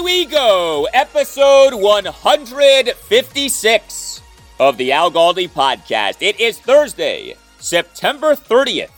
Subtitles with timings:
[0.00, 4.22] We go, episode 156
[4.60, 6.18] of the Al Galdi podcast.
[6.20, 8.92] It is Thursday, September 30th,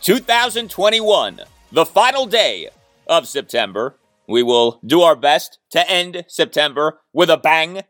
[0.00, 2.70] 2021, the final day
[3.06, 3.94] of September.
[4.26, 7.82] We will do our best to end September with a bang,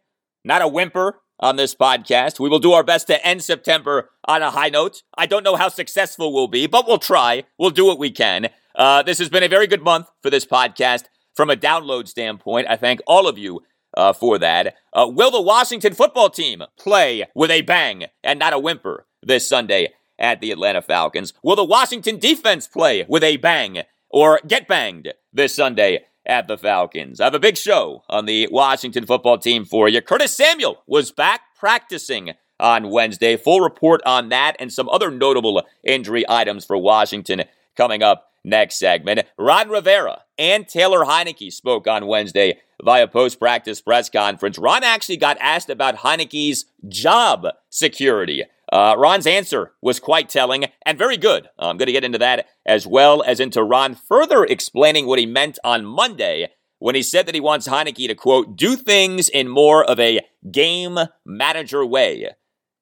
[0.44, 2.38] not a whimper on this podcast.
[2.38, 5.02] We will do our best to end September on a high note.
[5.16, 7.44] I don't know how successful we'll be, but we'll try.
[7.58, 8.50] We'll do what we can.
[8.74, 11.04] Uh, this has been a very good month for this podcast
[11.34, 12.66] from a download standpoint.
[12.68, 13.62] I thank all of you
[13.96, 14.74] uh, for that.
[14.92, 19.46] Uh, will the Washington football team play with a bang and not a whimper this
[19.46, 21.32] Sunday at the Atlanta Falcons?
[21.42, 26.58] Will the Washington defense play with a bang or get banged this Sunday at the
[26.58, 27.20] Falcons?
[27.20, 30.00] I have a big show on the Washington football team for you.
[30.00, 33.36] Curtis Samuel was back practicing on Wednesday.
[33.36, 37.42] Full report on that and some other notable injury items for Washington
[37.76, 39.22] coming up next segment.
[39.38, 44.58] Ron Rivera and Taylor Heinicke spoke on Wednesday via post practice press conference.
[44.58, 48.44] Ron actually got asked about Heinicke's job security.
[48.72, 51.48] Uh, Ron's answer was quite telling and very good.
[51.58, 55.26] I'm going to get into that as well as into Ron further explaining what he
[55.26, 56.48] meant on Monday
[56.78, 60.20] when he said that he wants Heinicke to, quote, do things in more of a
[60.50, 62.30] game manager way,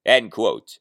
[0.05, 0.79] end quote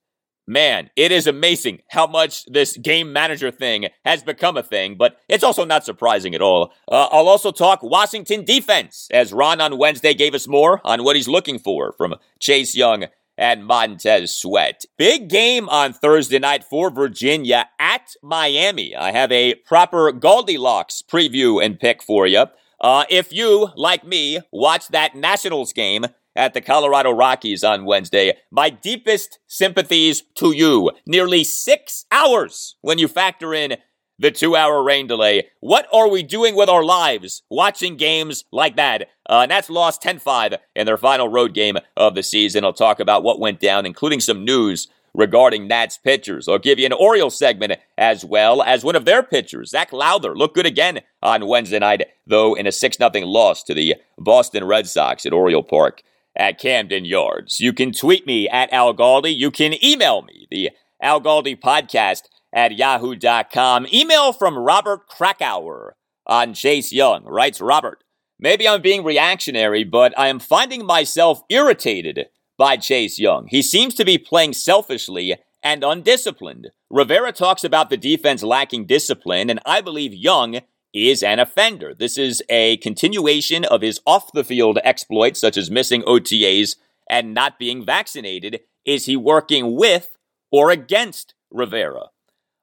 [0.50, 5.16] man, it is amazing how much this game manager thing has become a thing, but
[5.28, 6.72] it's also not surprising at all.
[6.90, 11.14] Uh, I'll also talk Washington defense, as Ron on Wednesday gave us more on what
[11.14, 13.04] he's looking for from Chase Young
[13.38, 14.84] and Montez Sweat.
[14.98, 18.94] Big game on Thursday night for Virginia at Miami.
[18.94, 22.46] I have a proper GaldiLocks preview and pick for you.
[22.80, 26.06] Uh, if you, like me, watch that Nationals game,
[26.40, 28.32] at the Colorado Rockies on Wednesday.
[28.50, 30.90] My deepest sympathies to you.
[31.06, 33.76] Nearly six hours when you factor in
[34.18, 35.48] the two hour rain delay.
[35.60, 39.08] What are we doing with our lives watching games like that?
[39.28, 42.64] Uh, Nats lost 10 5 in their final road game of the season.
[42.64, 46.48] I'll talk about what went down, including some news regarding Nats pitchers.
[46.48, 50.34] I'll give you an Orioles segment as well as one of their pitchers, Zac Lowther,
[50.34, 54.64] looked good again on Wednesday night, though in a 6 0 loss to the Boston
[54.64, 56.02] Red Sox at Oriole Park
[56.36, 57.60] at Camden Yards.
[57.60, 59.36] You can tweet me at Al Galdi.
[59.36, 60.70] You can email me, the
[61.02, 62.22] Al Galdi podcast
[62.52, 63.86] at yahoo.com.
[63.92, 65.96] Email from Robert Krakauer
[66.26, 67.24] on Chase Young.
[67.24, 68.04] Writes Robert,
[68.38, 72.26] maybe I'm being reactionary, but I am finding myself irritated
[72.58, 73.46] by Chase Young.
[73.48, 76.70] He seems to be playing selfishly and undisciplined.
[76.90, 80.60] Rivera talks about the defense lacking discipline, and I believe Young
[80.92, 81.94] is an offender.
[81.94, 86.76] This is a continuation of his off the field exploits, such as missing OTAs
[87.08, 88.60] and not being vaccinated.
[88.84, 90.16] Is he working with
[90.50, 92.06] or against Rivera?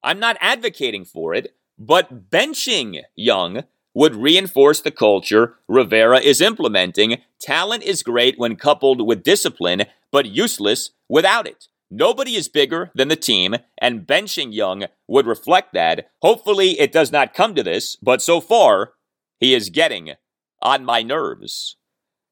[0.04, 3.64] I'm not advocating for it, but benching Young
[3.94, 7.22] would reinforce the culture Rivera is implementing.
[7.40, 11.68] Talent is great when coupled with discipline, but useless without it.
[11.90, 16.10] Nobody is bigger than the team, and benching Young would reflect that.
[16.22, 18.94] Hopefully, it does not come to this, but so far,
[19.40, 20.14] he is getting
[20.62, 21.78] on my nerves.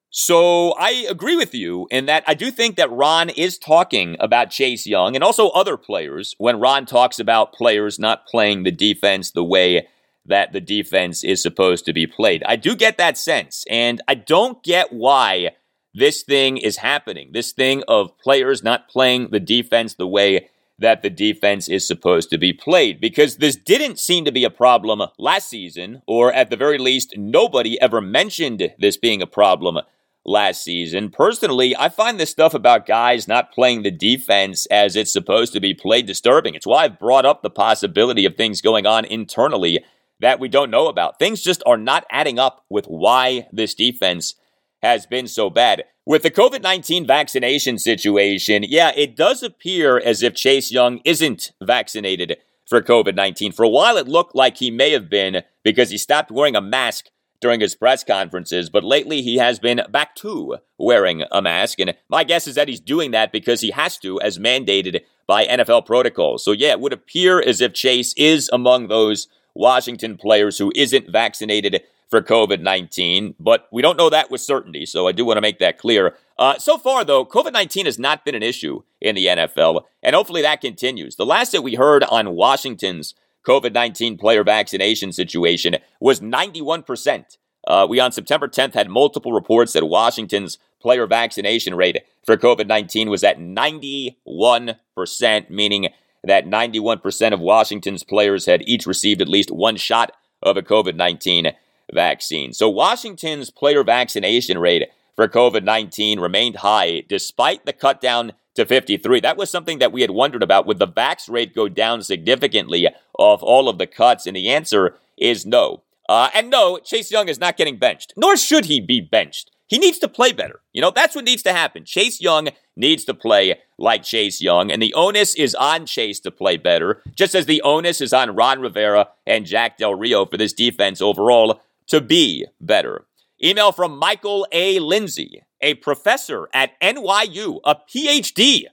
[0.10, 4.50] So I agree with you in that I do think that Ron is talking about
[4.50, 9.32] Chase Young and also other players when Ron talks about players not playing the defense
[9.32, 9.88] the way
[10.26, 12.44] that the defense is supposed to be played.
[12.46, 15.52] I do get that sense, and I don't get why
[15.96, 17.30] this thing is happening.
[17.32, 22.30] This thing of players not playing the defense the way that the defense is supposed
[22.30, 26.50] to be played because this didn't seem to be a problem last season, or at
[26.50, 29.80] the very least, nobody ever mentioned this being a problem
[30.26, 31.10] last season.
[31.10, 35.62] Personally, I find this stuff about guys not playing the defense as it's supposed to
[35.62, 36.56] be played disturbing.
[36.56, 39.80] It's why I've brought up the possibility of things going on internally
[40.20, 41.20] that we don't know about.
[41.20, 44.36] Things just are not adding up with why this defense
[44.86, 45.84] has been so bad.
[46.06, 51.52] With the COVID 19 vaccination situation, yeah, it does appear as if Chase Young isn't
[51.62, 52.38] vaccinated
[52.68, 53.52] for COVID 19.
[53.52, 56.62] For a while, it looked like he may have been because he stopped wearing a
[56.62, 57.08] mask
[57.42, 61.80] during his press conferences, but lately he has been back to wearing a mask.
[61.80, 65.46] And my guess is that he's doing that because he has to, as mandated by
[65.46, 66.44] NFL protocols.
[66.44, 71.10] So, yeah, it would appear as if Chase is among those Washington players who isn't
[71.10, 71.82] vaccinated
[72.16, 75.42] for COVID 19, but we don't know that with certainty, so I do want to
[75.42, 76.16] make that clear.
[76.40, 80.16] Uh, so far, though, COVID 19 has not been an issue in the NFL, and
[80.16, 81.18] hopefully that continues.
[81.18, 83.16] The last that we heard on Washington's
[83.46, 87.38] COVID 19 player vaccination situation was 91%.
[87.68, 92.68] Uh, we on September 10th had multiple reports that Washington's player vaccination rate for COVID
[92.68, 95.90] 19 was at 91%, meaning
[96.24, 100.96] that 91% of Washington's players had each received at least one shot of a COVID
[100.96, 101.52] 19
[101.94, 102.54] vaccine.
[102.54, 108.66] So Washington's player vaccination rate for COVID 19 remained high despite the cut down to
[108.66, 109.20] 53.
[109.20, 110.66] That was something that we had wondered about.
[110.66, 112.88] Would the vax rate go down significantly
[113.20, 114.26] of all of the cuts?
[114.26, 115.84] And the answer is no.
[116.08, 119.52] Uh, and no, Chase Young is not getting benched, nor should he be benched.
[119.68, 120.62] He needs to play better.
[120.74, 121.86] You know, that's what needs to happen.
[121.86, 126.32] Chase Young needs to play like Chase Young, and the onus is on Chase to
[126.32, 130.38] play better, just as the onus is on Ron Rivera and Jack Del Rio for
[130.38, 133.06] this defense overall to be better.
[133.44, 134.80] Email from Michael A.
[134.80, 138.64] Lindsay, a professor at NYU, a PhD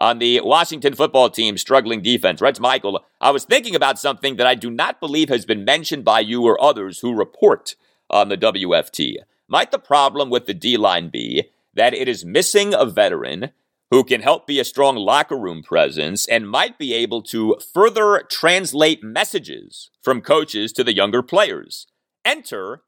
[0.00, 2.40] on the Washington football team struggling defense.
[2.40, 6.04] Writes Michael, I was thinking about something that I do not believe has been mentioned
[6.04, 7.74] by you or others who report
[8.08, 9.16] on the WFT.
[9.48, 13.50] Might the problem with the D line be that it is missing a veteran
[13.90, 18.22] who can help be a strong locker room presence and might be able to further
[18.30, 21.86] translate messages from coaches to the younger players?
[22.28, 22.82] Enter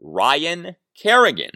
[0.00, 1.50] Ryan Kerrigan.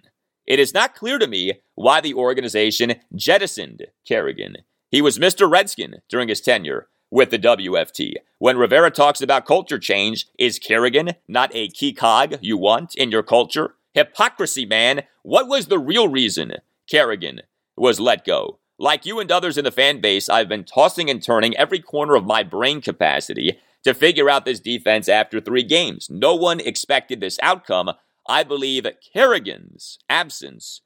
[0.47, 4.59] It is not clear to me why the organization jettisoned Kerrigan.
[4.91, 5.51] He was Mr.
[5.51, 8.17] Redskin during his tenure with the WFT.
[8.39, 13.11] When Rivera talks about culture change, is Kerrigan not a key cog you want in
[13.11, 13.75] your culture?
[13.95, 15.05] Hypocrisy, man.
[15.23, 16.57] What was the real reason
[16.91, 17.41] Kerrigan
[17.75, 18.59] was let go?
[18.79, 22.17] Like you and others in the fan base, I've been tossing and turning every corner
[22.17, 26.09] of my brain capacity to figure out this defense after three games.
[26.11, 27.91] No one expected this outcome.
[28.29, 30.83] I believe Kerrigan's absence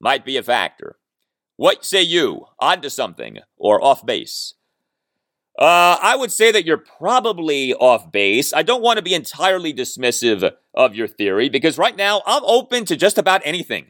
[0.00, 0.96] might be a factor.
[1.56, 2.46] What say you?
[2.58, 4.54] On to something or off base?
[5.58, 8.54] Uh, I would say that you're probably off base.
[8.54, 12.86] I don't want to be entirely dismissive of your theory because right now I'm open
[12.86, 13.88] to just about anything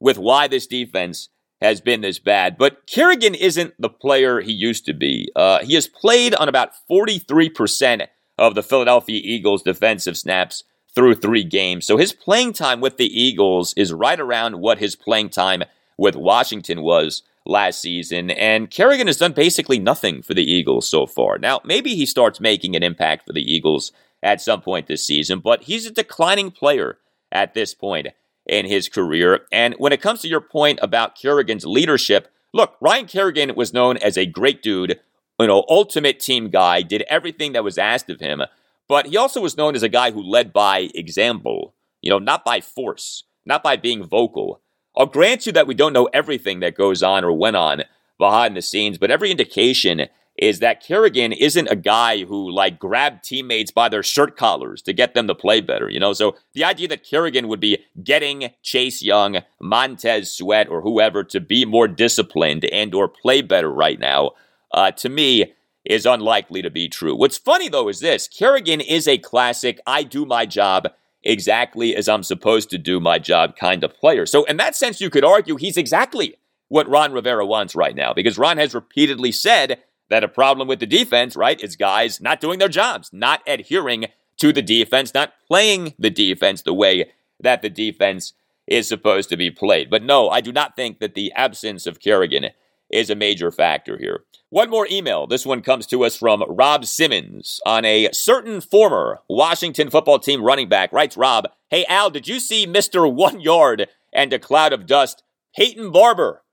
[0.00, 1.28] with why this defense
[1.60, 2.58] has been this bad.
[2.58, 5.30] But Kerrigan isn't the player he used to be.
[5.34, 8.06] Uh, he has played on about 43%
[8.38, 11.86] of the Philadelphia Eagles' defensive snaps through three games.
[11.86, 15.64] So his playing time with the Eagles is right around what his playing time
[15.96, 18.30] with Washington was last season.
[18.30, 21.38] And Kerrigan has done basically nothing for the Eagles so far.
[21.38, 23.92] Now, maybe he starts making an impact for the Eagles
[24.22, 26.98] at some point this season, but he's a declining player
[27.30, 28.08] at this point
[28.46, 29.46] in his career.
[29.50, 33.96] And when it comes to your point about Kerrigan's leadership, look, Ryan Kerrigan was known
[33.98, 35.00] as a great dude
[35.40, 38.42] you know, ultimate team guy, did everything that was asked of him.
[38.88, 42.44] But he also was known as a guy who led by example, you know, not
[42.44, 44.60] by force, not by being vocal.
[44.96, 47.82] I'll grant you that we don't know everything that goes on or went on
[48.18, 53.22] behind the scenes, but every indication is that Kerrigan isn't a guy who like grabbed
[53.24, 56.12] teammates by their shirt collars to get them to play better, you know?
[56.12, 61.40] So the idea that Kerrigan would be getting Chase Young, Montez Sweat, or whoever to
[61.40, 64.32] be more disciplined and or play better right now,
[64.72, 65.52] uh, to me,
[65.84, 67.14] is unlikely to be true.
[67.14, 70.88] What's funny though is this Kerrigan is a classic, I do my job
[71.22, 74.26] exactly as I'm supposed to do my job kind of player.
[74.26, 76.36] So, in that sense, you could argue he's exactly
[76.68, 80.80] what Ron Rivera wants right now because Ron has repeatedly said that a problem with
[80.80, 84.06] the defense, right, is guys not doing their jobs, not adhering
[84.38, 88.32] to the defense, not playing the defense the way that the defense
[88.66, 89.90] is supposed to be played.
[89.90, 92.50] But no, I do not think that the absence of Kerrigan
[92.90, 94.24] is a major factor here.
[94.50, 95.26] One more email.
[95.26, 100.44] This one comes to us from Rob Simmons on a certain former Washington football team
[100.44, 100.92] running back.
[100.92, 103.12] Writes Rob, Hey Al, did you see Mr.
[103.12, 105.24] One Yard and a Cloud of Dust,
[105.56, 106.43] Peyton Barber,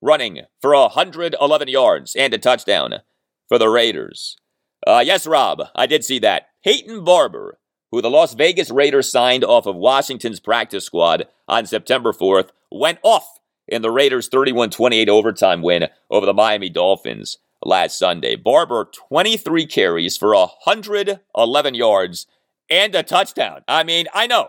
[0.00, 3.00] running for 111 yards and a touchdown
[3.48, 4.36] for the Raiders?
[4.86, 6.48] Uh, yes, Rob, I did see that.
[6.64, 7.58] Peyton Barber,
[7.90, 12.98] who the Las Vegas Raiders signed off of Washington's practice squad on September 4th, went
[13.02, 13.38] off
[13.68, 18.36] in the Raiders' 31 28 overtime win over the Miami Dolphins last Sunday.
[18.36, 22.26] Barber, 23 carries for 111 yards
[22.70, 23.62] and a touchdown.
[23.66, 24.48] I mean, I know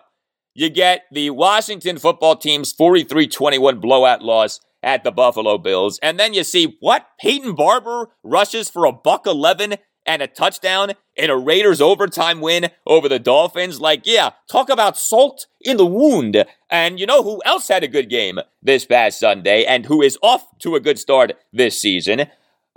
[0.54, 6.18] you get the Washington football team's 43 21 blowout loss at the Buffalo Bills, and
[6.18, 7.06] then you see what?
[7.20, 9.76] Peyton Barber rushes for a buck 11
[10.06, 13.82] and a touchdown in a Raiders overtime win over the Dolphins.
[13.82, 16.46] Like, yeah, talk about salt in the wound.
[16.70, 20.18] And you know who else had a good game this past Sunday and who is
[20.24, 22.22] off to a good start this season?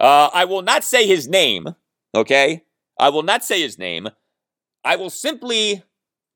[0.00, 1.68] Uh, I will not say his name,
[2.12, 2.64] okay?
[2.98, 4.08] I will not say his name.
[4.84, 5.84] I will simply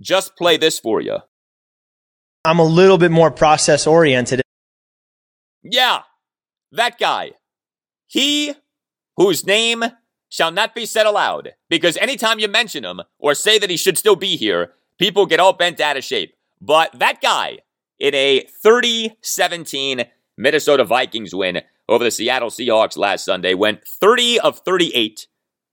[0.01, 1.19] just play this for you.
[2.45, 4.43] I'm a little bit more process oriented.
[5.65, 6.03] Yeah,
[6.73, 7.33] that guy.
[8.07, 8.55] He
[9.17, 9.83] whose name
[10.29, 13.97] shall not be said aloud, because anytime you mention him or say that he should
[13.97, 16.35] still be here, people get all bent out of shape.
[16.61, 17.59] But that guy,
[17.99, 20.05] in a 30 17
[20.37, 25.27] Minnesota Vikings win over the Seattle Seahawks last Sunday, went 30 of 38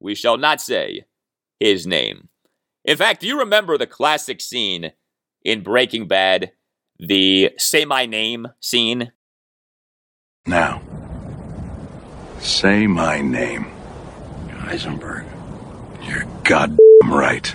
[0.00, 1.04] we shall not say
[1.58, 2.28] his name.
[2.84, 4.92] In fact, do you remember the classic scene
[5.44, 6.52] in Breaking Bad,
[6.98, 9.12] the say my name scene?
[10.46, 10.82] Now,
[12.38, 13.66] say my name.
[14.48, 15.26] Heisenberg.
[16.02, 17.54] You're goddamn right.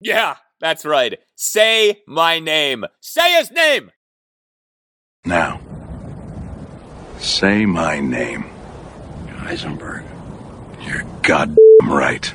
[0.00, 1.18] Yeah, that's right.
[1.36, 2.84] Say my name.
[3.00, 3.90] Say his name.
[5.24, 5.60] Now,
[7.20, 8.46] Say my name.
[9.28, 10.04] Heisenberg.
[10.80, 11.56] You're goddamn
[11.92, 12.32] right.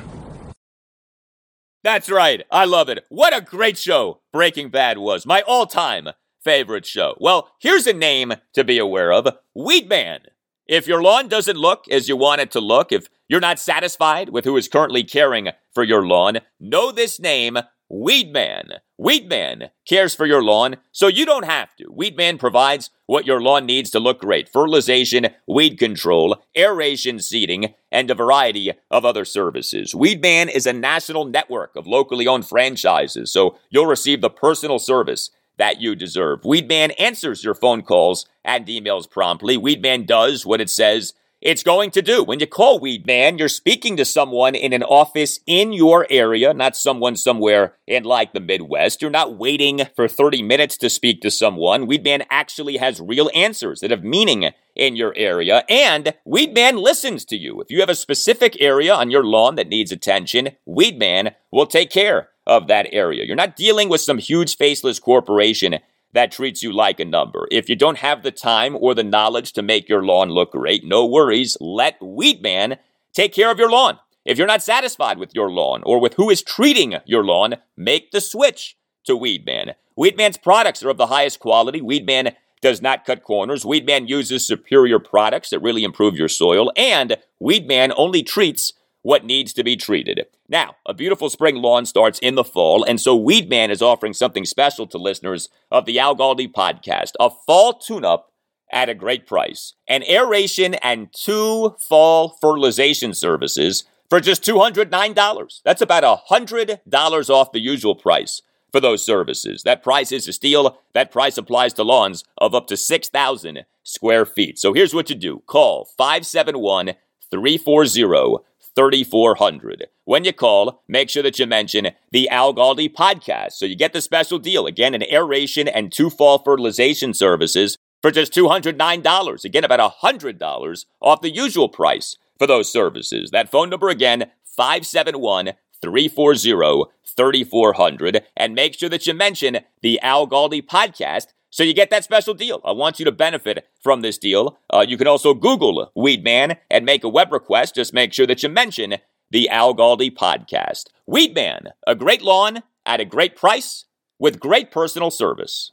[1.82, 2.44] That's right.
[2.52, 3.04] I love it.
[3.08, 5.26] What a great show Breaking Bad was.
[5.26, 6.10] My all time
[6.44, 7.16] favorite show.
[7.18, 10.20] Well, here's a name to be aware of Weedman.
[10.68, 14.28] If your lawn doesn't look as you want it to look, if you're not satisfied
[14.28, 17.58] with who is currently caring for your lawn, know this name
[17.90, 18.78] Weedman.
[19.00, 21.84] Weedman cares for your lawn so you don't have to.
[21.84, 28.10] Weedman provides what your lawn needs to look great fertilization, weed control, aeration, seeding, and
[28.10, 29.94] a variety of other services.
[29.94, 35.30] Weedman is a national network of locally owned franchises, so you'll receive the personal service
[35.56, 36.42] that you deserve.
[36.42, 39.56] Weedman answers your phone calls and emails promptly.
[39.56, 42.24] Weedman does what it says it's going to do.
[42.24, 46.54] When you call Weed Man, you're speaking to someone in an office in your area,
[46.54, 49.02] not someone somewhere in like the Midwest.
[49.02, 51.86] You're not waiting for 30 minutes to speak to someone.
[51.86, 56.76] Weed Man actually has real answers that have meaning in your area, and Weed Man
[56.76, 57.60] listens to you.
[57.60, 61.66] If you have a specific area on your lawn that needs attention, Weed Man will
[61.66, 63.24] take care of that area.
[63.24, 65.78] You're not dealing with some huge faceless corporation
[66.16, 67.46] that treats you like a number.
[67.50, 70.84] If you don't have the time or the knowledge to make your lawn look great,
[70.84, 71.56] no worries.
[71.60, 72.78] Let Weedman
[73.12, 73.98] take care of your lawn.
[74.24, 78.10] If you're not satisfied with your lawn or with who is treating your lawn, make
[78.10, 79.74] the switch to Weedman.
[79.96, 81.80] Weedman's products are of the highest quality.
[81.80, 83.64] Weedman does not cut corners.
[83.64, 86.72] Weedman uses superior products that really improve your soil.
[86.76, 88.72] And Weedman only treats
[89.06, 90.26] what needs to be treated.
[90.48, 94.44] Now, a beautiful spring lawn starts in the fall, and so Weedman is offering something
[94.44, 98.32] special to listeners of the Al Galdi podcast a fall tune up
[98.72, 99.74] at a great price.
[99.86, 105.60] An aeration and two fall fertilization services for just $209.
[105.64, 109.62] That's about $100 off the usual price for those services.
[109.62, 110.80] That price is a steal.
[110.94, 114.58] That price applies to lawns of up to 6,000 square feet.
[114.58, 116.94] So here's what you do call 571
[117.30, 118.38] 340
[118.76, 119.86] 3400.
[120.04, 123.92] When you call, make sure that you mention the Al Galdi podcast so you get
[123.92, 124.66] the special deal.
[124.66, 129.44] Again, an aeration and two fall fertilization services for just $209.
[129.44, 133.30] Again, about $100 off the usual price for those services.
[133.30, 138.24] That phone number again, 571 340 3400.
[138.36, 142.34] And make sure that you mention the Al Galdi podcast so you get that special
[142.34, 142.60] deal.
[142.66, 144.58] I want you to benefit from this deal.
[144.68, 147.76] Uh, you can also Google Weedman and make a web request.
[147.76, 148.96] Just make sure that you mention
[149.30, 150.88] the Al Galdi podcast.
[151.08, 153.86] Weedman, a great lawn at a great price
[154.18, 155.72] with great personal service.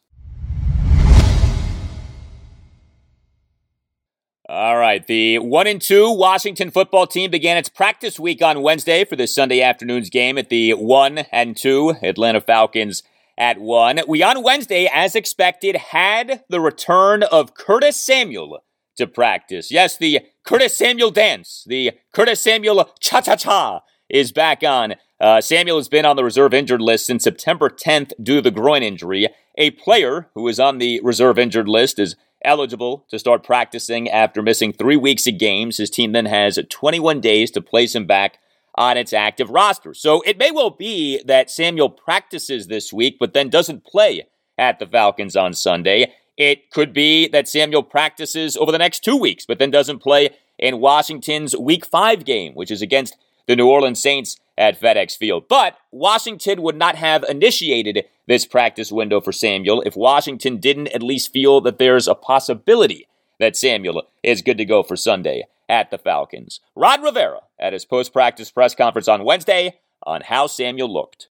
[4.48, 9.04] All right, the one and two Washington football team began its practice week on Wednesday
[9.04, 13.04] for this Sunday afternoon's game at the one and two Atlanta Falcons
[13.38, 14.02] at one.
[14.08, 18.60] We on Wednesday, as expected, had the return of Curtis Samuel
[18.98, 19.72] to practice.
[19.72, 24.96] Yes, the Curtis Samuel dance, the Curtis Samuel cha cha cha is back on.
[25.20, 28.52] Uh, Samuel has been on the reserve injured list since September 10th due to the
[28.52, 29.30] groin injury.
[29.58, 34.42] A player who is on the reserve injured list is eligible to start practicing after
[34.42, 35.78] missing three weeks of games.
[35.78, 38.40] His team then has 21 days to place him back
[38.76, 39.94] on its active roster.
[39.94, 44.28] So it may well be that Samuel practices this week, but then doesn't play
[44.58, 46.14] at the Falcons on Sunday.
[46.38, 50.30] It could be that Samuel practices over the next two weeks, but then doesn't play
[50.58, 53.16] in Washington's Week 5 game, which is against
[53.48, 55.48] the New Orleans Saints at FedEx Field.
[55.48, 61.04] But Washington would not have initiated this practice window for Samuel if Washington didn't at
[61.04, 63.08] least feel that there's a possibility
[63.40, 66.60] that Samuel is good to go for Sunday at the Falcons.
[66.76, 71.30] Ron Rivera at his post practice press conference on Wednesday on how Samuel looked.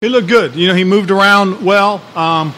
[0.00, 0.54] He looked good.
[0.54, 2.00] You know, he moved around well.
[2.16, 2.54] Um,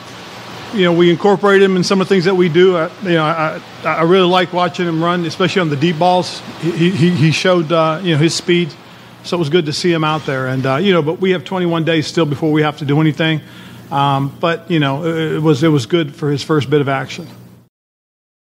[0.75, 2.77] you know, we incorporate him in some of the things that we do.
[2.77, 6.41] I, you know, I, I really like watching him run, especially on the deep balls.
[6.61, 8.73] He, he, he showed, uh, you know, his speed.
[9.25, 10.47] So it was good to see him out there.
[10.49, 13.01] And, uh, you know, but we have 21 days still before we have to do
[13.01, 13.41] anything.
[13.91, 17.27] Um, but, you know, it was, it was good for his first bit of action.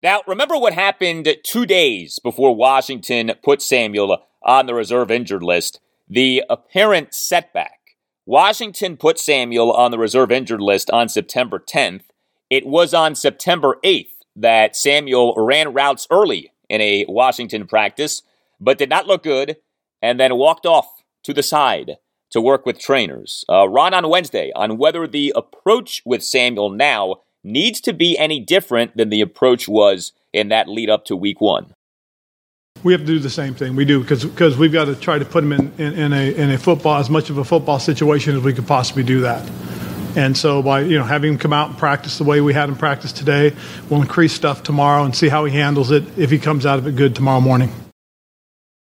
[0.02, 5.80] Now, remember what happened two days before Washington put Samuel on the reserve injured list?
[6.08, 7.80] The apparent setback.
[8.25, 12.04] Washington put Samuel on the reserve injured list on September 10th.
[12.49, 18.21] It was on September 8th that Samuel ran routes early in a Washington practice,
[18.60, 19.58] but did not look good
[20.02, 21.97] and then walked off to the side
[22.32, 23.43] to work with trainers.
[23.49, 28.39] Uh, Ron on Wednesday on whether the approach with Samuel now needs to be any
[28.39, 31.73] different than the approach was in that lead up to week one.
[32.84, 33.75] We have to do the same thing.
[33.75, 36.51] We do because we've got to try to put him in, in, in, a in
[36.51, 39.49] a football as much of a football situation as we could possibly do that.
[40.15, 42.69] And so by you know having him come out and practice the way we had
[42.69, 43.53] him practice today,
[43.89, 46.88] we'll increase stuff tomorrow and see how he handles it if he comes out of
[46.88, 47.69] it good tomorrow morning.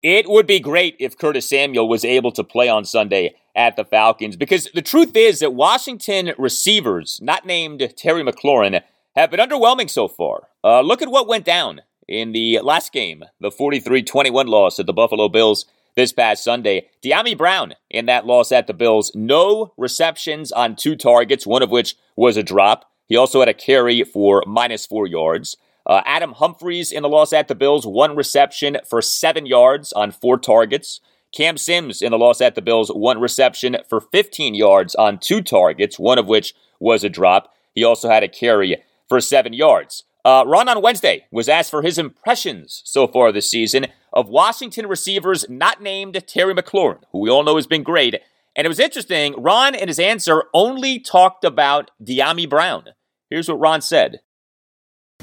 [0.03, 3.85] It would be great if Curtis Samuel was able to play on Sunday at the
[3.85, 8.83] Falcons because the truth is that Washington receivers, not named Terry McLaurin,
[9.17, 10.49] have been underwhelming so far.
[10.63, 14.87] Uh, look at what went down in the last game, the 43 21 loss at
[14.87, 16.89] the Buffalo Bills this past Sunday.
[17.03, 21.71] Dyami Brown in that loss at the Bills, no receptions on two targets, one of
[21.71, 22.91] which was a drop.
[23.07, 25.57] He also had a carry for minus four yards.
[25.87, 30.13] Uh, Adam Humphries in the loss at the Bills, one reception for seven yards on
[30.13, 31.01] four targets.
[31.33, 35.43] Cam Sims in the loss at the Bills, one reception for 15 yards on two
[35.43, 37.53] targets, one of which was a drop.
[37.75, 40.05] He also had a carry for seven yards.
[40.29, 44.87] Uh, Ron on Wednesday was asked for his impressions so far this season of Washington
[44.87, 48.15] receivers not named Terry McLaurin, who we all know has been great.
[48.55, 52.91] And it was interesting, Ron in his answer only talked about Dyami Brown.
[53.31, 54.21] Here's what Ron said.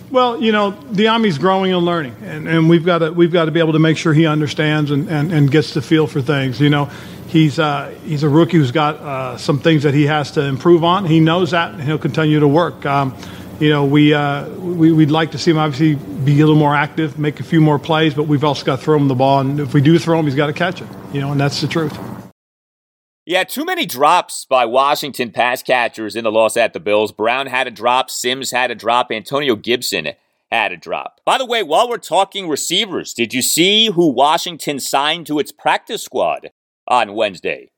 [0.10, 3.52] Well, you know, Dyami's growing and learning, and, and we've got to we've got to
[3.52, 6.60] be able to make sure he understands and, and, and gets the feel for things.
[6.60, 6.90] You know,
[7.28, 10.84] he's uh, he's a rookie who's got uh, some things that he has to improve
[10.84, 11.06] on.
[11.06, 12.86] He knows that, and he'll continue to work.
[12.88, 13.16] Um,
[13.60, 16.76] you know, we, uh, we would like to see him obviously be a little more
[16.76, 19.40] active, make a few more plays, but we've also got to throw him the ball,
[19.40, 20.88] and if we do throw him, he's got to catch it.
[21.14, 21.98] You know, and that's the truth.
[23.26, 27.12] Yeah, too many drops by Washington pass catchers in the loss at the Bills.
[27.12, 30.10] Brown had a drop, Sims had a drop, Antonio Gibson
[30.52, 31.22] had a drop.
[31.26, 35.52] By the way, while we're talking receivers, did you see who Washington signed to its
[35.52, 36.52] practice squad
[36.88, 37.72] on Wednesday?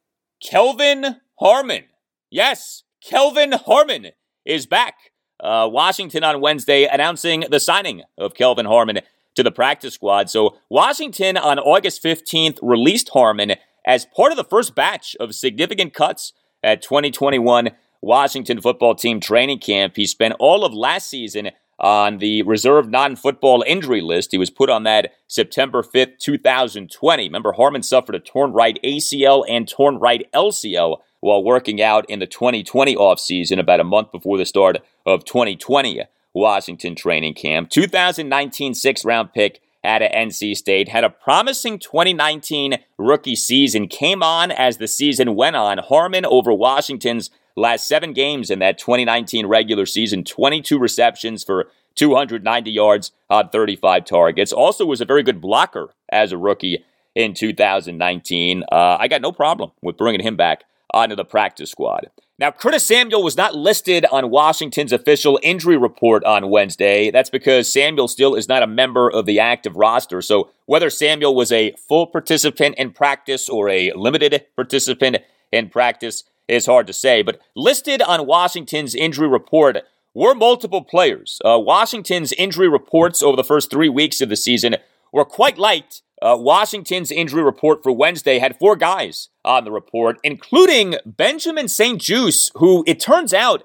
[0.43, 1.85] Kelvin Harmon.
[2.29, 4.07] Yes, Kelvin Harmon
[4.43, 4.95] is back
[5.39, 9.00] Uh, Washington on Wednesday announcing the signing of Kelvin Harmon
[9.36, 10.30] to the practice squad.
[10.30, 13.54] So Washington on August 15th released Harmon
[13.86, 17.69] as part of the first batch of significant cuts at 2021
[18.02, 19.95] Washington football team training camp.
[19.95, 24.32] He spent all of last season on the reserve non football injury list.
[24.32, 27.23] He was put on that September 5th, 2020.
[27.23, 32.19] Remember, Harmon suffered a torn right ACL and torn right LCL while working out in
[32.19, 36.03] the 2020 offseason about a month before the start of 2020
[36.34, 37.69] Washington training camp.
[37.69, 44.51] 2019 sixth round pick at NC State, had a promising 2019 rookie season, came on
[44.51, 45.77] as the season went on.
[45.77, 52.69] Harmon over Washington's last seven games in that 2019 regular season, 22 receptions for 290
[52.69, 54.51] yards on 35 targets.
[54.51, 56.84] Also was a very good blocker as a rookie
[57.15, 58.63] in 2019.
[58.71, 60.65] Uh, I got no problem with bringing him back
[60.97, 62.10] onto the practice squad.
[62.39, 67.10] Now, Curtis Samuel was not listed on Washington's official injury report on Wednesday.
[67.10, 70.21] That's because Samuel still is not a member of the active roster.
[70.21, 75.17] So, whether Samuel was a full participant in practice or a limited participant
[75.51, 77.21] in practice is hard to say.
[77.23, 79.77] But listed on Washington's injury report
[80.13, 81.41] were multiple players.
[81.43, 84.77] Uh, Washington's injury reports over the first three weeks of the season
[85.17, 90.17] were quite light uh, Washington's injury report for Wednesday had four guys on the report,
[90.23, 93.63] including Benjamin St-Juste, who it turns out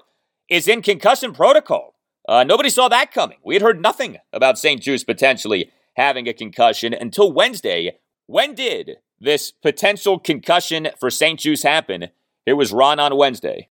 [0.49, 1.95] is in concussion protocol.
[2.27, 3.37] Uh, nobody saw that coming.
[3.43, 7.97] We had heard nothing about St-Juste potentially having a concussion until Wednesday.
[8.27, 12.09] When did this potential concussion for St-Juste happen?
[12.45, 13.69] It was Ron on Wednesday.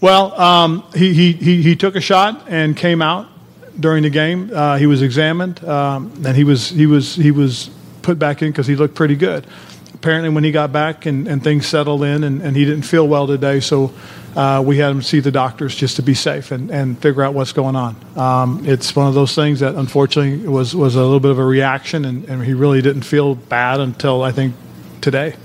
[0.00, 3.28] Well, um, he, he, he, he took a shot and came out
[3.78, 4.50] during the game.
[4.52, 7.70] Uh, he was examined, um, and he was he was he was
[8.02, 9.46] put back in because he looked pretty good.
[9.94, 13.08] Apparently, when he got back and, and things settled in, and, and he didn't feel
[13.08, 13.92] well today, so
[14.36, 17.32] uh, we had him see the doctors just to be safe and, and figure out
[17.32, 17.96] what's going on.
[18.16, 21.44] Um, it's one of those things that unfortunately was, was a little bit of a
[21.44, 24.54] reaction, and, and he really didn't feel bad until I think
[25.00, 25.36] today.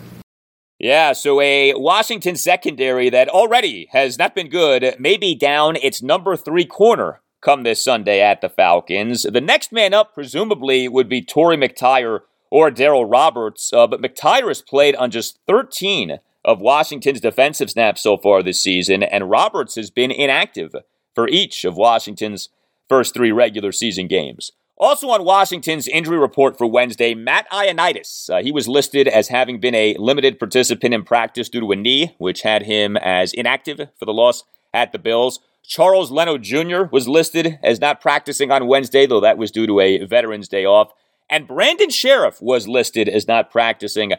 [0.78, 6.02] Yeah, so a Washington secondary that already has not been good may be down its
[6.02, 9.24] number three corner come this Sunday at the Falcons.
[9.24, 14.48] The next man up, presumably, would be Torry McTyer or Darryl Roberts, uh, but McTyer
[14.48, 19.76] has played on just 13 of Washington's defensive snaps so far this season, and Roberts
[19.76, 20.74] has been inactive
[21.14, 22.50] for each of Washington's
[22.88, 24.52] first three regular season games.
[24.78, 28.30] Also on Washington's injury report for Wednesday, Matt Ioannidis.
[28.30, 31.76] Uh, he was listed as having been a limited participant in practice due to a
[31.76, 35.42] knee, which had him as inactive for the loss at the Bills.
[35.70, 36.86] Charles Leno Jr.
[36.92, 40.66] was listed as not practicing on Wednesday, though that was due to a Veterans Day
[40.66, 40.92] off.
[41.30, 44.14] And Brandon Scherff was listed as not practicing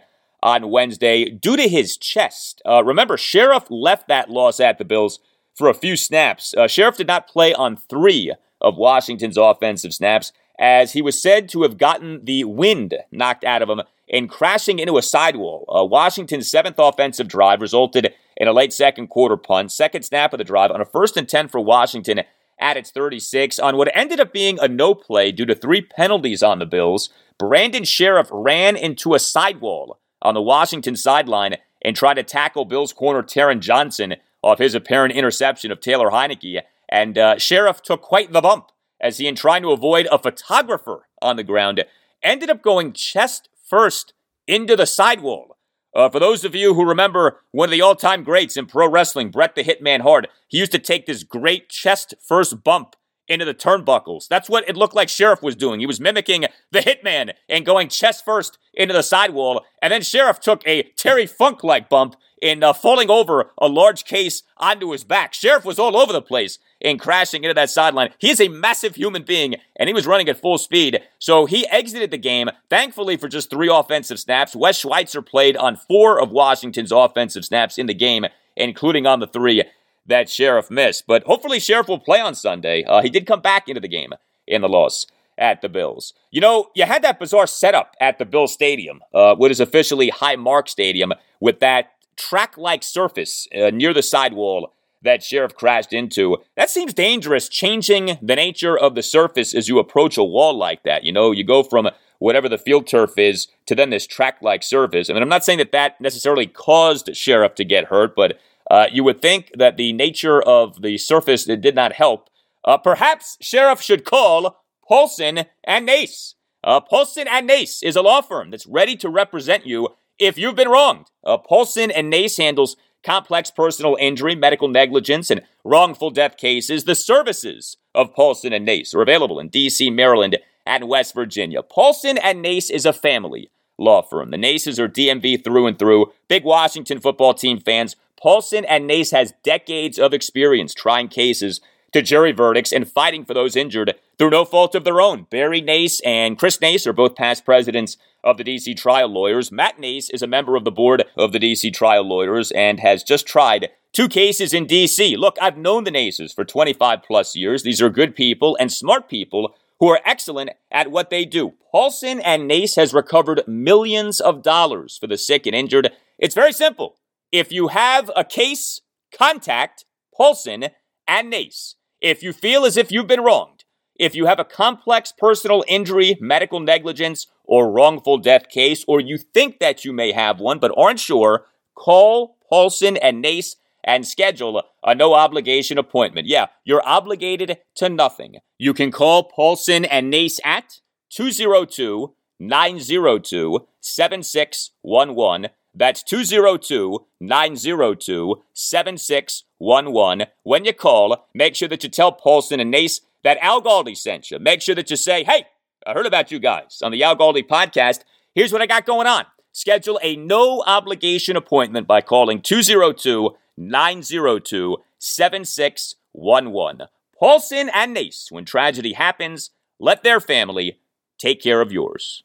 [0.45, 2.63] on Wednesday due to his chest.
[2.65, 5.19] Uh, remember, Scherff left that loss at the Bills
[5.57, 6.55] for a few snaps.
[6.57, 11.49] Uh, Scherff did not play on three of Washington's offensive snaps, as he was said
[11.49, 15.65] to have gotten the wind knocked out of him and crashing into a sidewall.
[15.69, 20.39] Uh, Washington's seventh offensive drive resulted in a late second quarter punt, second snap of
[20.39, 22.21] the drive on a first and 10 for Washington
[22.59, 26.43] at its 36 on what ended up being a no play due to three penalties
[26.43, 27.11] on the Bills.
[27.39, 32.93] Brandon Scherff ran into a sidewall on the Washington sideline and tried to tackle Bills
[32.93, 36.63] corner Taron Johnson off his apparent interception of Taylor Heinicke.
[36.89, 38.67] And uh, Scherff took quite the bump
[39.01, 41.85] as he, in trying to avoid a photographer on the ground,
[42.23, 44.13] ended up going chest first
[44.47, 45.57] into the sidewall.
[45.95, 48.89] Uh, for those of you who remember one of the all time greats in pro
[48.89, 53.45] wrestling, Bret the Hitman Hart, he used to take this great chest first bump into
[53.45, 54.27] the turnbuckles.
[54.29, 55.79] That's what it looked like Scherff was doing.
[55.79, 59.65] He was mimicking the Hitman and going chest first into the sidewall.
[59.81, 64.05] And then Scherff took a Terry Funk like bump in uh, falling over a large
[64.05, 65.33] case onto his back.
[65.33, 68.11] Scherff was all over the place in crashing into that sideline.
[68.19, 71.01] He is a massive human being, and he was running at full speed.
[71.19, 74.57] So he exited the game, thankfully, for just three offensive snaps.
[74.57, 79.27] Wes Schweitzer played on four of Washington's offensive snaps in the game, including on the
[79.27, 79.65] three
[80.07, 81.05] that Scherff missed.
[81.07, 82.85] But hopefully, Scherff will play on Sunday.
[82.85, 84.13] Uh, he did come back into the game
[84.47, 85.07] in the loss
[85.39, 86.13] at the Bills.
[86.31, 90.11] You know, you had that bizarre setup at the Bill Stadium, uh, what is officially
[90.11, 96.39] Highmark Stadium, with that track like surface uh, near the sidewall that Scherff crashed into.
[96.57, 100.83] That seems dangerous, changing the nature of the surface as you approach a wall like
[100.85, 101.05] that.
[101.05, 104.63] You know, you go from whatever the field turf is to then this track like
[104.63, 105.09] surface.
[105.09, 108.39] I mean, I'm not saying that that necessarily caused Scherff to get hurt, but
[108.71, 112.29] uh, you would think that the nature of the surface did not help.
[112.65, 116.35] Uh, perhaps Scherff should call Paulson and Nace.
[116.63, 120.55] Uh, Paulson and Nace is a law firm that's ready to represent you if you've
[120.55, 121.07] been wronged.
[121.25, 126.95] Uh, Paulson and Nace handles complex personal injury, medical negligence, and wrongful death cases, the
[126.95, 131.63] services of Paulson and Nace are available in D.C., Maryland, and West Virginia.
[131.63, 134.31] Paulson and Nace is a family law firm.
[134.31, 137.97] The Naces are DMV through and through, big Washington football team fans.
[138.21, 141.61] Paulson and Nace has decades of experience trying cases
[141.93, 145.27] to jury verdicts and fighting for those injured through no fault of their own.
[145.31, 149.51] Barry Nace and Chris Nace are both past presidents of the DC Trial Lawyers.
[149.51, 153.03] Matt Nace is a member of the board of the DC Trial Lawyers and has
[153.03, 155.17] just tried two cases in DC.
[155.17, 157.63] Look, I've known the Naces for 25 plus years.
[157.63, 161.55] These are good people and smart people who are excellent at what they do.
[161.73, 165.91] Paulson and Nace has recovered millions of dollars for the sick and injured.
[166.19, 166.97] It's very simple.
[167.33, 168.81] If you have a case,
[169.17, 170.67] contact Paulson
[171.09, 171.77] and Nace.
[172.01, 173.65] If you feel as if you've been wronged,
[173.99, 179.19] if you have a complex personal injury, medical negligence, or wrongful death case, or you
[179.19, 184.63] think that you may have one but aren't sure, call Paulson and Nace and schedule
[184.85, 186.29] a no obligation appointment.
[186.29, 188.37] Yeah, you're obligated to nothing.
[188.57, 195.51] You can call Paulson and Nace at 202 902 7611.
[195.75, 200.27] That's 202 902 7611.
[200.45, 204.31] When you call, make sure that you tell Paulson and Nace that Al Galdi sent
[204.31, 204.39] you.
[204.39, 205.47] Make sure that you say, hey,
[205.87, 208.01] I heard about you guys on the Al Galdi podcast.
[208.35, 209.25] Here's what I got going on.
[209.53, 216.87] Schedule a no obligation appointment by calling 202 902 7611.
[217.19, 220.81] Paulson and Nace, when tragedy happens, let their family
[221.19, 222.23] take care of yours.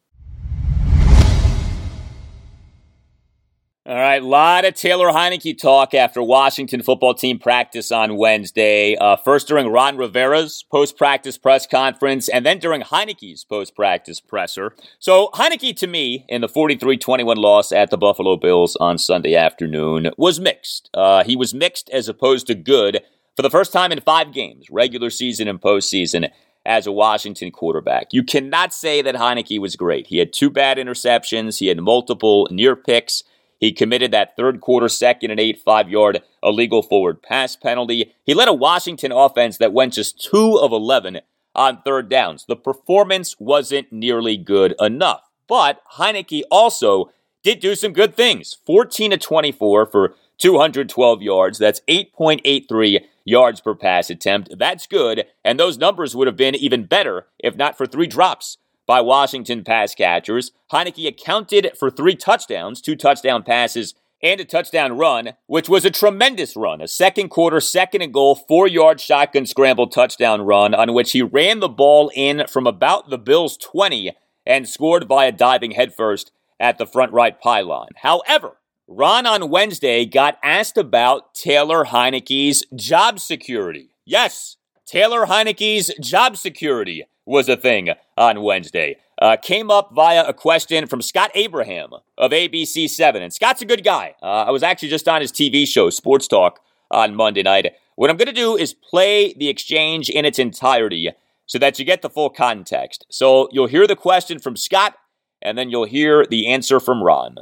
[3.88, 8.96] All right, a lot of Taylor Heinicke talk after Washington football team practice on Wednesday.
[8.96, 14.20] Uh, first during Ron Rivera's post practice press conference, and then during Heinicke's post practice
[14.20, 14.76] presser.
[14.98, 19.36] So, Heinicke, to me, in the 43 21 loss at the Buffalo Bills on Sunday
[19.36, 20.90] afternoon, was mixed.
[20.96, 23.04] Uh, he was mixed as opposed to good
[23.36, 26.32] for the first time in five games, regular season and postseason,
[26.66, 28.08] as a Washington quarterback.
[28.10, 30.08] You cannot say that Heinicke was great.
[30.08, 33.24] He had two bad interceptions, he had multiple near picks.
[33.60, 38.14] He committed that third quarter second and eight five yard illegal forward pass penalty.
[38.24, 41.22] He led a Washington offense that went just two of 11
[41.56, 42.46] on third downs.
[42.48, 45.22] The performance wasn't nearly good enough.
[45.48, 47.12] But Heinicke also
[47.44, 51.58] did do some good things 14 to 24 for 212 yards.
[51.58, 54.58] That's 8.83 yards per pass attempt.
[54.58, 55.26] That's good.
[55.44, 59.64] And those numbers would have been even better if not for three drops by Washington
[59.64, 60.52] pass catchers.
[60.72, 65.92] Heinicke accounted for three touchdowns, two touchdown passes, and a touchdown run, which was a
[65.92, 66.82] tremendous run.
[66.82, 71.22] A second quarter, second and goal, four yard shotgun scramble touchdown run on which he
[71.22, 74.14] ran the ball in from about the Bills' 20
[74.46, 77.90] and scored via diving headfirst at the front right pylon.
[77.98, 83.90] However, Ron on Wednesday got asked about Taylor Heinicke's job security.
[84.06, 88.98] Yes, Taylor Heinicke's job security was a thing on Wednesday.
[89.22, 93.16] Uh, came up via a question from Scott Abraham of ABC7.
[93.16, 94.16] And Scott's a good guy.
[94.22, 96.60] Uh, I was actually just on his TV show, Sports Talk,
[96.92, 97.74] on Monday night.
[97.96, 101.12] What I'm going to do is play the exchange in its entirety
[101.46, 103.06] so that you get the full context.
[103.10, 104.96] So you'll hear the question from Scott,
[105.42, 107.38] and then you'll hear the answer from Ron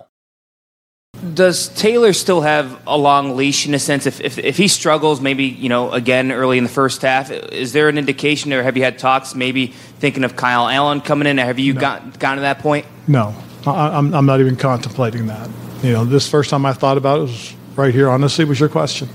[1.23, 4.05] does Taylor still have a long leash in a sense?
[4.05, 7.73] If, if, if he struggles, maybe you know again early in the first half, is
[7.73, 11.37] there an indication, or have you had talks, maybe thinking of Kyle Allen coming in?
[11.37, 11.81] Have you no.
[11.81, 12.85] got gotten to that point?
[13.07, 15.49] No, I, am I'm not even contemplating that.
[15.81, 18.09] You know, this first time I thought about it was right here.
[18.09, 19.09] Honestly, was your question.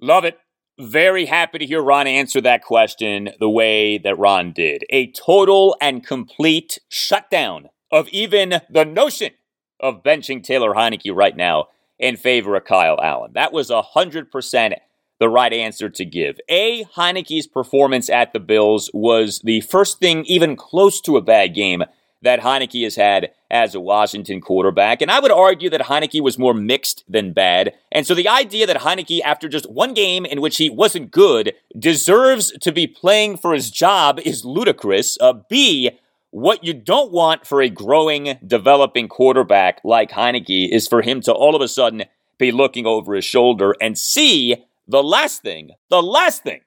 [0.00, 0.38] Love it.
[0.78, 4.84] Very happy to hear Ron answer that question the way that Ron did.
[4.88, 9.32] A total and complete shutdown of even the notion
[9.82, 13.32] of benching Taylor Heinicke right now in favor of Kyle Allen.
[13.34, 14.74] That was 100%
[15.18, 16.38] the right answer to give.
[16.48, 21.54] A, Heinicke's performance at the Bills was the first thing even close to a bad
[21.54, 21.84] game
[22.22, 25.00] that Heinicke has had as a Washington quarterback.
[25.00, 27.74] And I would argue that Heinicke was more mixed than bad.
[27.90, 31.54] And so the idea that Heinicke, after just one game in which he wasn't good,
[31.78, 35.16] deserves to be playing for his job is ludicrous.
[35.20, 35.98] Uh, B,
[36.30, 41.32] what you don't want for a growing, developing quarterback like Heinicke is for him to
[41.32, 42.04] all of a sudden
[42.38, 46.60] be looking over his shoulder and see the last thing, the last thing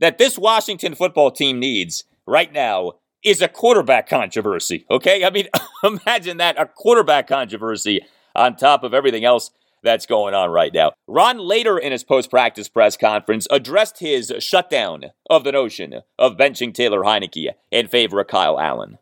[0.00, 4.84] that this Washington football team needs right now is a quarterback controversy.
[4.90, 5.24] Okay?
[5.24, 5.48] I mean,
[5.84, 8.00] imagine that a quarterback controversy
[8.34, 9.50] on top of everything else
[9.84, 10.92] that's going on right now.
[11.06, 16.36] Ron later in his post practice press conference addressed his shutdown of the notion of
[16.36, 18.98] benching Taylor Heinicke in favor of Kyle Allen.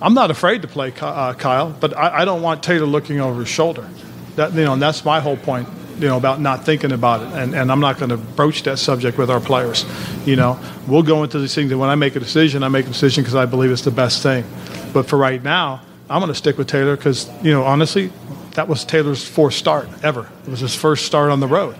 [0.00, 3.40] I'm not afraid to play uh, Kyle, but I, I, don't want Taylor looking over
[3.40, 3.88] his shoulder.
[4.34, 7.32] That, you know, and that's my whole point you know, about not thinking about it.
[7.38, 9.84] And, and I'm not going to broach that subject with our players.
[10.26, 12.84] You know, we'll go into these things, and when I make a decision, I make
[12.86, 14.44] a decision because I believe it's the best thing.
[14.92, 18.12] But for right now, I'm going to stick with Taylor because, you know, honestly,
[18.56, 20.28] that was Taylor's fourth start ever.
[20.46, 21.76] It was his first start on the road.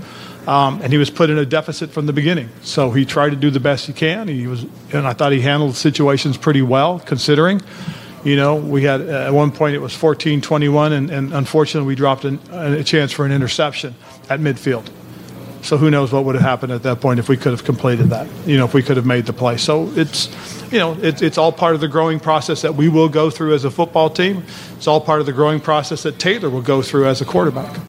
[0.46, 2.50] Um, and he was put in a deficit from the beginning.
[2.62, 4.28] So he tried to do the best he can.
[4.28, 7.62] He was, and I thought he handled situations pretty well, considering.
[8.24, 11.94] You know, we had at one point it was 14 21, and, and unfortunately we
[11.94, 13.94] dropped an, a chance for an interception
[14.28, 14.88] at midfield.
[15.66, 18.10] So who knows what would have happened at that point if we could have completed
[18.10, 19.56] that, you know, if we could have made the play.
[19.56, 20.28] So it's,
[20.72, 23.52] you know, it, it's all part of the growing process that we will go through
[23.52, 24.44] as a football team.
[24.76, 27.80] It's all part of the growing process that Taylor will go through as a quarterback.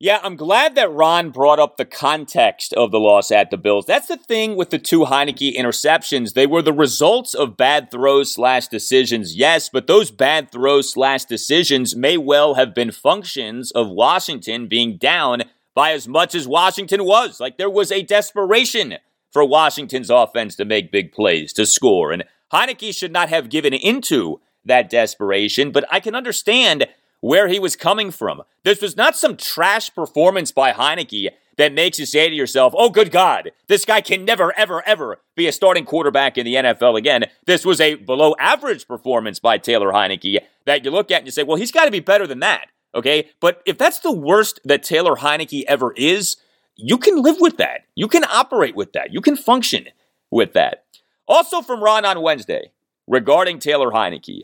[0.00, 3.86] Yeah, I'm glad that Ron brought up the context of the loss at the Bills.
[3.86, 6.34] That's the thing with the two Heinicke interceptions.
[6.34, 11.24] They were the results of bad throws slash decisions, yes, but those bad throws slash
[11.24, 15.44] decisions may well have been functions of Washington being down
[15.76, 17.38] by as much as Washington was.
[17.38, 18.96] Like there was a desperation
[19.30, 22.10] for Washington's offense to make big plays, to score.
[22.10, 26.86] And Heinicke should not have given into that desperation, but I can understand
[27.20, 28.42] where he was coming from.
[28.64, 32.88] This was not some trash performance by Heinicke that makes you say to yourself, oh,
[32.88, 36.96] good God, this guy can never, ever, ever be a starting quarterback in the NFL
[36.96, 37.26] again.
[37.46, 41.32] This was a below average performance by Taylor Heinicke that you look at and you
[41.32, 42.68] say, well, he's got to be better than that.
[42.96, 43.28] Okay.
[43.40, 46.36] But if that's the worst that Taylor Heinicke ever is,
[46.74, 47.82] you can live with that.
[47.94, 49.12] You can operate with that.
[49.12, 49.86] You can function
[50.30, 50.84] with that.
[51.28, 52.72] Also from Ron on Wednesday
[53.06, 54.42] regarding Taylor Heinicke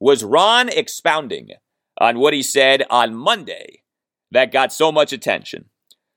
[0.00, 1.50] was Ron expounding
[1.98, 3.82] on what he said on Monday
[4.30, 5.66] that got so much attention.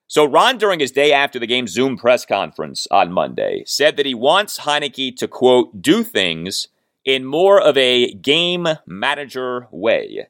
[0.07, 4.05] So, Ron, during his day after the game Zoom press conference on Monday, said that
[4.05, 6.67] he wants Heinicke to, quote, do things
[7.03, 10.27] in more of a game manager way,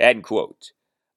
[0.00, 0.72] end quote.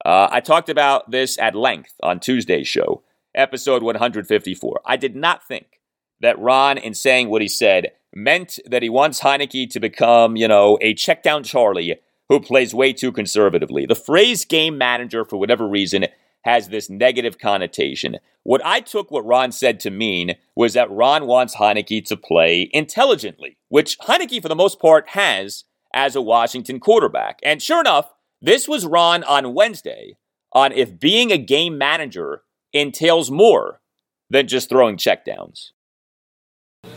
[0.05, 3.03] Uh, I talked about this at length on Tuesday's show,
[3.35, 4.81] episode 154.
[4.85, 5.79] I did not think
[6.21, 10.47] that Ron, in saying what he said, meant that he wants Heinicke to become, you
[10.47, 13.85] know, a check down Charlie who plays way too conservatively.
[13.85, 16.05] The phrase game manager, for whatever reason,
[16.43, 18.17] has this negative connotation.
[18.43, 22.69] What I took what Ron said to mean was that Ron wants Heinicke to play
[22.73, 27.39] intelligently, which Heinicke, for the most part, has as a Washington quarterback.
[27.43, 28.11] And sure enough,
[28.41, 30.17] this was Ron on Wednesday
[30.53, 33.81] on if being a game manager entails more
[34.29, 35.71] than just throwing checkdowns.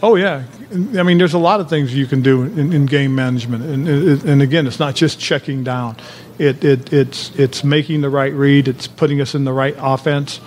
[0.02, 3.14] Oh yeah, I mean, there's a lot of things you can do in, in game
[3.14, 3.87] management, and,
[4.24, 5.96] and again, it's not just checking down.
[6.38, 8.66] It, it, it's it's making the right read.
[8.66, 10.40] It's putting us in the right offense,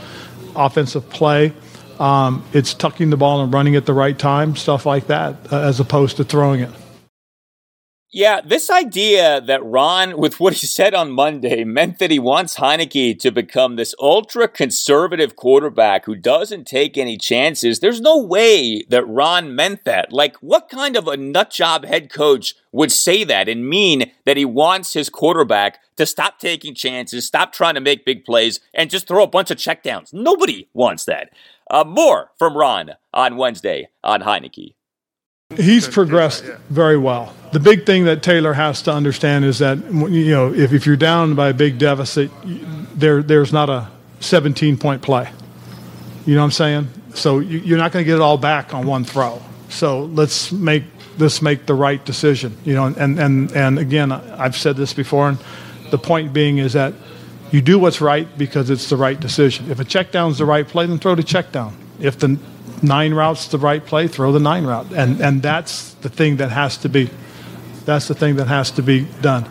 [0.56, 1.54] offensive play.
[2.00, 5.62] Um, it's tucking the ball and running at the right time, stuff like that, uh,
[5.62, 6.72] as opposed to throwing it.
[8.10, 12.56] Yeah, this idea that Ron, with what he said on Monday, meant that he wants
[12.56, 17.82] Heinicke to become this ultra conservative quarterback who doesn't take any chances.
[17.82, 20.14] There's no way that Ron meant that.
[20.14, 24.46] Like, what kind of a nutjob head coach would say that and mean that he
[24.46, 29.06] wants his quarterback to stop taking chances, stop trying to make big plays, and just
[29.06, 30.14] throw a bunch of checkdowns?
[30.14, 31.32] Nobody wants that.
[31.70, 34.77] Uh, more from Ron on Wednesday on Heinicke.
[35.56, 37.34] He's progressed very well.
[37.54, 40.98] The big thing that Taylor has to understand is that you know if, if you're
[40.98, 42.30] down by a big deficit,
[42.94, 45.30] there there's not a 17 point play.
[46.26, 46.88] You know what I'm saying?
[47.14, 49.42] So you, are not going to get it all back on one throw.
[49.70, 50.84] So let's make
[51.18, 52.58] let's make the right decision.
[52.66, 55.38] You know, and and and again, I've said this before, and
[55.92, 56.94] the point being is that
[57.52, 59.72] you do what's right because it's the right decision.
[59.72, 61.78] If a check down is the right play, then throw the check down.
[62.02, 62.38] If the
[62.82, 64.92] nine routes the right play, throw the nine route.
[64.94, 67.10] And, and that's the thing that has to be,
[67.86, 69.50] that's the thing that has to be done.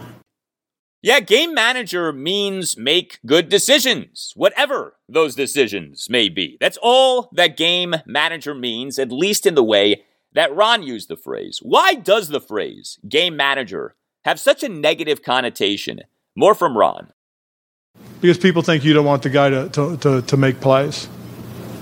[1.02, 6.56] Yeah, game manager means make good decisions, whatever those decisions may be.
[6.60, 11.16] That's all that game manager means, at least in the way that Ron used the
[11.16, 11.60] phrase.
[11.62, 16.00] Why does the phrase game manager have such a negative connotation?
[16.34, 17.12] More from Ron.
[18.20, 21.08] Because people think you don't want the guy to, to, to, to make plays.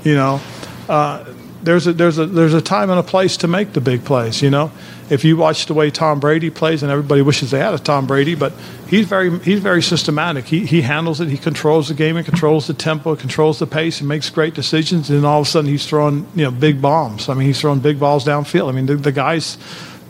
[0.05, 0.41] You know,
[0.89, 1.25] uh,
[1.65, 4.43] there's a there's a there's a time and a place to make the big plays.
[4.43, 4.71] You know,
[5.11, 8.07] if you watch the way Tom Brady plays, and everybody wishes they had a Tom
[8.07, 8.53] Brady, but
[8.89, 10.45] he's very he's very systematic.
[10.45, 11.29] He he handles it.
[11.29, 15.11] He controls the game and controls the tempo, controls the pace, and makes great decisions.
[15.11, 17.29] And all of a sudden, he's throwing you know big bombs.
[17.29, 18.69] I mean, he's throwing big balls downfield.
[18.69, 19.57] I mean, the, the guy's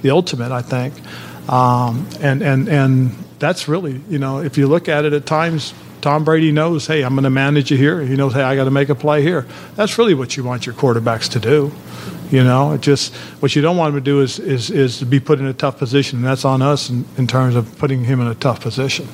[0.03, 0.95] the ultimate, I think.
[1.49, 5.75] Um, and and and that's really you know if you look at it at times
[6.05, 8.03] Tom Brady knows, hey, I'm going to manage you here.
[8.03, 9.47] He knows, hey, I got to make a play here.
[9.75, 11.73] That's really what you want your quarterbacks to do.
[12.31, 15.07] You know, it just what you don't want him to do is is is to
[15.07, 18.05] be put in a tough position, and that's on us in, in terms of putting
[18.05, 19.09] him in a tough position.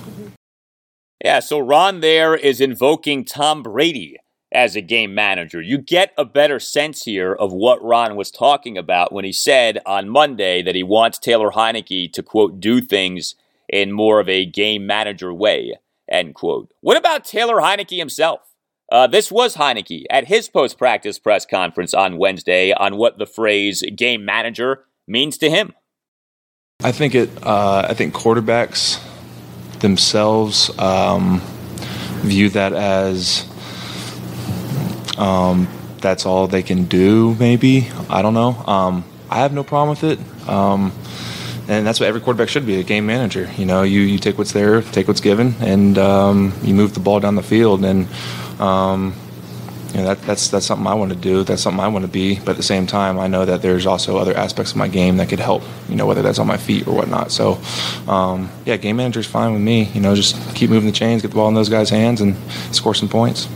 [1.24, 4.16] Yeah, so Ron there is invoking Tom Brady
[4.50, 5.62] as a game manager.
[5.62, 9.78] You get a better sense here of what Ron was talking about when he said
[9.86, 13.36] on Monday that he wants Taylor Heinicke to, quote, do things
[13.68, 15.76] in more of a game manager way,
[16.10, 16.72] end quote.
[16.80, 18.40] What about Taylor Heinicke himself?
[18.90, 23.26] Uh, this was Heinicke at his post practice press conference on Wednesday on what the
[23.26, 25.74] phrase game manager means to him.
[26.82, 27.30] I think it.
[27.42, 29.00] Uh, I think quarterbacks
[29.80, 31.40] themselves um,
[32.22, 33.46] view that as
[35.18, 35.68] um,
[36.00, 37.36] that's all they can do.
[37.38, 38.56] Maybe I don't know.
[38.66, 40.92] Um, I have no problem with it, um,
[41.70, 43.48] and that's what every quarterback should be—a game manager.
[43.56, 47.00] You know, you you take what's there, take what's given, and um, you move the
[47.00, 47.84] ball down the field.
[47.84, 48.08] And
[48.58, 49.14] um,
[49.92, 51.44] you know, that, that's that's something I want to do.
[51.44, 52.40] That's something I want to be.
[52.40, 55.18] But at the same time, I know that there's also other aspects of my game
[55.18, 55.62] that could help.
[55.88, 57.30] You know, whether that's on my feet or whatnot.
[57.30, 57.60] So,
[58.08, 59.84] um, yeah, game manager's fine with me.
[59.84, 62.36] You know, just keep moving the chains, get the ball in those guys' hands, and
[62.74, 63.48] score some points.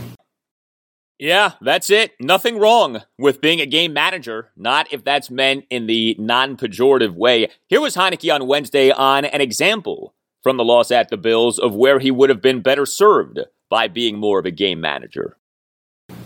[1.17, 2.11] Yeah, that's it.
[2.19, 7.15] Nothing wrong with being a game manager, not if that's meant in the non pejorative
[7.15, 7.47] way.
[7.67, 10.13] Here was Heinicke on Wednesday on an example
[10.43, 13.39] from the loss at the Bills of where he would have been better served
[13.69, 15.37] by being more of a game manager.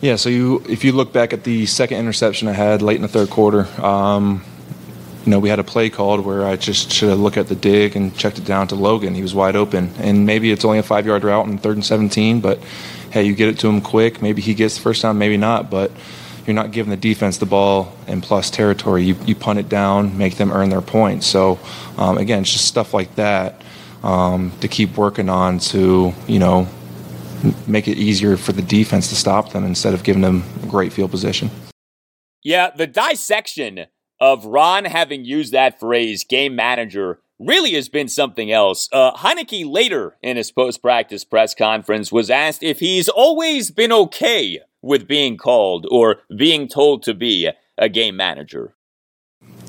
[0.01, 3.01] Yeah, so you if you look back at the second interception I had late in
[3.01, 4.43] the third quarter, um,
[5.25, 7.55] you know, we had a play called where I just should have looked at the
[7.55, 9.15] dig and checked it down to Logan.
[9.15, 11.85] He was wide open, and maybe it's only a five yard route in third and
[11.85, 12.59] seventeen, but
[13.11, 14.21] hey, you get it to him quick.
[14.21, 15.91] Maybe he gets the first down, maybe not, but
[16.45, 19.03] you're not giving the defense the ball in plus territory.
[19.03, 21.27] You, you punt it down, make them earn their points.
[21.27, 21.59] So
[21.97, 23.61] um, again, it's just stuff like that
[24.03, 26.67] um, to keep working on to you know
[27.67, 31.11] make it easier for the defense to stop them instead of giving them great field
[31.11, 31.49] position.
[32.43, 33.87] Yeah, the dissection
[34.19, 38.89] of Ron having used that phrase, game manager, really has been something else.
[38.91, 43.91] Uh, Heinicke later in his post practice press conference was asked if he's always been
[43.91, 48.73] okay with being called or being told to be a game manager.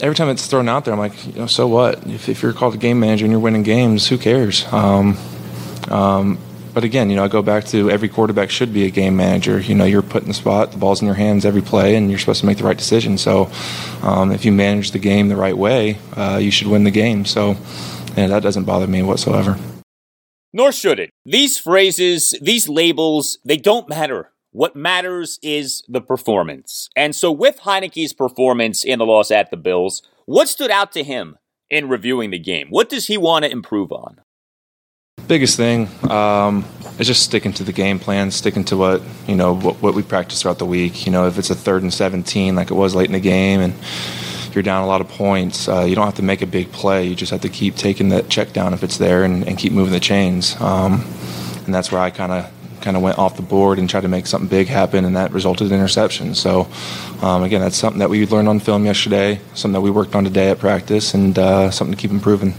[0.00, 2.04] Every time it's thrown out there, I'm like, you know, so what?
[2.06, 4.64] If, if you're called a game manager and you're winning games, who cares?
[4.72, 5.16] Um,
[5.88, 6.38] um,
[6.72, 9.60] but again, you know, I go back to every quarterback should be a game manager.
[9.60, 12.10] You know, you're put in the spot, the ball's in your hands every play, and
[12.10, 13.18] you're supposed to make the right decision.
[13.18, 13.50] So,
[14.02, 17.24] um, if you manage the game the right way, uh, you should win the game.
[17.24, 17.56] So,
[18.16, 19.58] and that doesn't bother me whatsoever.
[20.52, 21.10] Nor should it.
[21.24, 24.32] These phrases, these labels, they don't matter.
[24.52, 26.88] What matters is the performance.
[26.96, 31.04] And so, with Heinicke's performance in the loss at the Bills, what stood out to
[31.04, 31.38] him
[31.70, 32.68] in reviewing the game?
[32.70, 34.20] What does he want to improve on?
[35.30, 36.64] Biggest thing um,
[36.98, 40.02] is just sticking to the game plan, sticking to what you know what, what we
[40.02, 41.06] practice throughout the week.
[41.06, 43.60] You know, if it's a third and 17 like it was late in the game,
[43.60, 43.72] and
[44.52, 47.06] you're down a lot of points, uh, you don't have to make a big play.
[47.06, 49.72] You just have to keep taking that check down if it's there, and, and keep
[49.72, 50.60] moving the chains.
[50.60, 51.04] Um,
[51.64, 52.50] and that's where I kind of
[52.80, 55.30] kind of went off the board and tried to make something big happen, and that
[55.30, 56.34] resulted in interception.
[56.34, 56.66] So,
[57.22, 60.24] um, again, that's something that we learned on film yesterday, something that we worked on
[60.24, 62.52] today at practice, and uh, something to keep improving.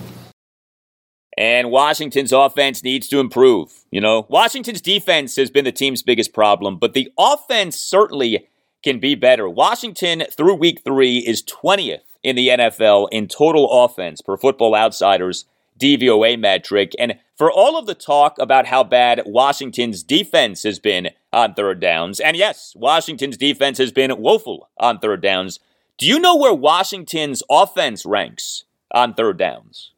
[1.41, 3.83] And Washington's offense needs to improve.
[3.89, 8.47] You know, Washington's defense has been the team's biggest problem, but the offense certainly
[8.83, 9.49] can be better.
[9.49, 15.45] Washington, through week three, is 20th in the NFL in total offense per football outsiders
[15.79, 16.91] DVOA metric.
[16.99, 21.79] And for all of the talk about how bad Washington's defense has been on third
[21.79, 25.59] downs, and yes, Washington's defense has been woeful on third downs,
[25.97, 29.91] do you know where Washington's offense ranks on third downs?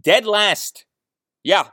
[0.00, 0.84] Dead last.
[1.42, 1.68] Yeah.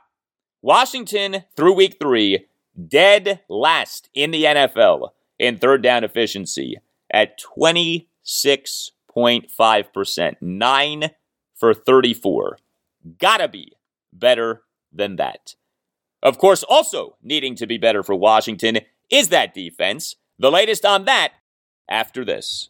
[0.62, 2.46] Washington through week three,
[2.88, 5.10] dead last in the NFL
[5.40, 6.78] in third down efficiency
[7.12, 10.36] at 26.5%.
[10.42, 11.10] Nine
[11.56, 12.60] for 34.
[13.18, 13.74] Gotta be
[14.14, 15.56] better than that.
[16.22, 20.18] Of course, also needing to be better for Washington is that defense.
[20.38, 21.34] The latest on that
[21.90, 22.70] after this.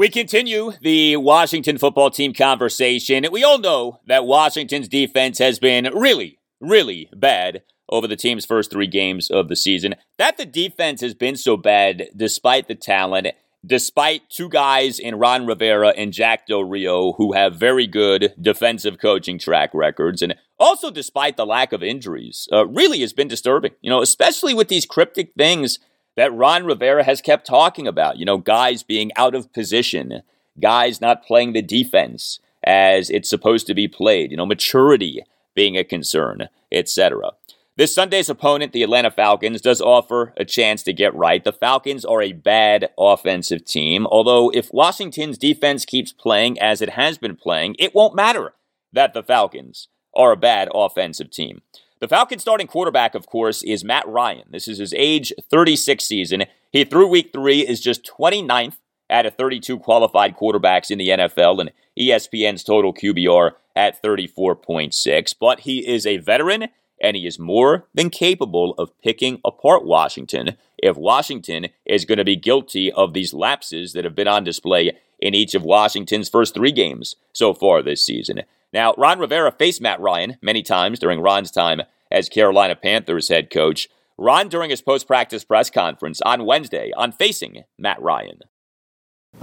[0.00, 3.26] We continue the Washington football team conversation.
[3.30, 8.70] We all know that Washington's defense has been really, really bad over the team's first
[8.70, 9.96] three games of the season.
[10.16, 13.26] That the defense has been so bad despite the talent,
[13.66, 18.98] despite two guys in Ron Rivera and Jack Del Rio who have very good defensive
[18.98, 23.72] coaching track records, and also despite the lack of injuries, uh, really has been disturbing.
[23.82, 25.78] You know, especially with these cryptic things
[26.16, 28.18] that Ron Rivera has kept talking about.
[28.18, 30.22] You know, guys being out of position,
[30.60, 35.22] guys not playing the defense as it's supposed to be played, you know, maturity
[35.54, 37.32] being a concern, etc.
[37.76, 41.42] This Sunday's opponent, the Atlanta Falcons, does offer a chance to get right.
[41.42, 46.90] The Falcons are a bad offensive team, although if Washington's defense keeps playing as it
[46.90, 48.52] has been playing, it won't matter
[48.92, 51.62] that the Falcons are a bad offensive team.
[52.00, 54.44] The Falcons starting quarterback, of course, is Matt Ryan.
[54.48, 56.44] This is his age 36 season.
[56.72, 58.78] He, through week three, is just 29th
[59.10, 65.34] out of 32 qualified quarterbacks in the NFL and ESPN's total QBR at 34.6.
[65.38, 66.68] But he is a veteran
[67.02, 72.24] and he is more than capable of picking apart Washington if Washington is going to
[72.24, 76.54] be guilty of these lapses that have been on display in each of Washington's first
[76.54, 78.40] three games so far this season.
[78.72, 83.50] Now, Ron Rivera faced Matt Ryan many times during Ron's time as Carolina Panthers head
[83.50, 83.88] coach.
[84.16, 88.40] Ron, during his post practice press conference on Wednesday, on facing Matt Ryan.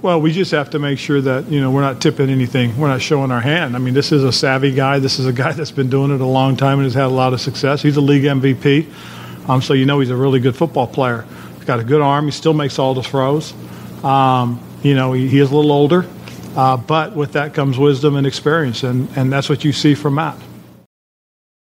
[0.02, 2.78] Well, we just have to make sure that you know we're not tipping anything.
[2.78, 3.76] We're not showing our hand.
[3.76, 5.00] I mean, this is a savvy guy.
[5.00, 7.08] This is a guy that's been doing it a long time and has had a
[7.08, 7.82] lot of success.
[7.82, 11.26] He's a league MVP, um, so you know he's a really good football player.
[11.56, 12.26] He's got a good arm.
[12.26, 13.54] He still makes all the throws.
[14.04, 16.06] Um, you know, he, he is a little older,
[16.58, 20.16] uh, but with that comes wisdom and experience, and, and that's what you see from
[20.16, 20.38] Matt.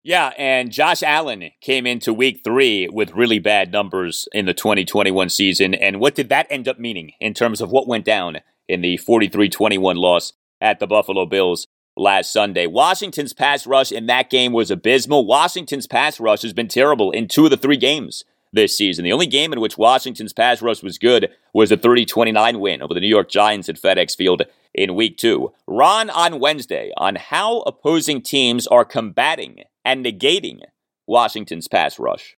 [0.04, 5.30] Yeah, and Josh Allen came into week three with really bad numbers in the 2021
[5.30, 5.76] season.
[5.76, 8.98] And what did that end up meaning in terms of what went down in the
[8.98, 12.66] 43 21 loss at the Buffalo Bills last Sunday?
[12.66, 15.28] Washington's pass rush in that game was abysmal.
[15.28, 18.24] Washington's pass rush has been terrible in two of the three games
[18.54, 19.04] this season.
[19.04, 22.82] The only game in which Washington's pass rush was good was the 30 29 win
[22.82, 24.44] over the New York Giants at FedEx Field
[24.74, 25.54] in week two.
[25.68, 30.62] Ron on Wednesday on how opposing teams are combating and negating
[31.08, 32.38] Washington's pass rush.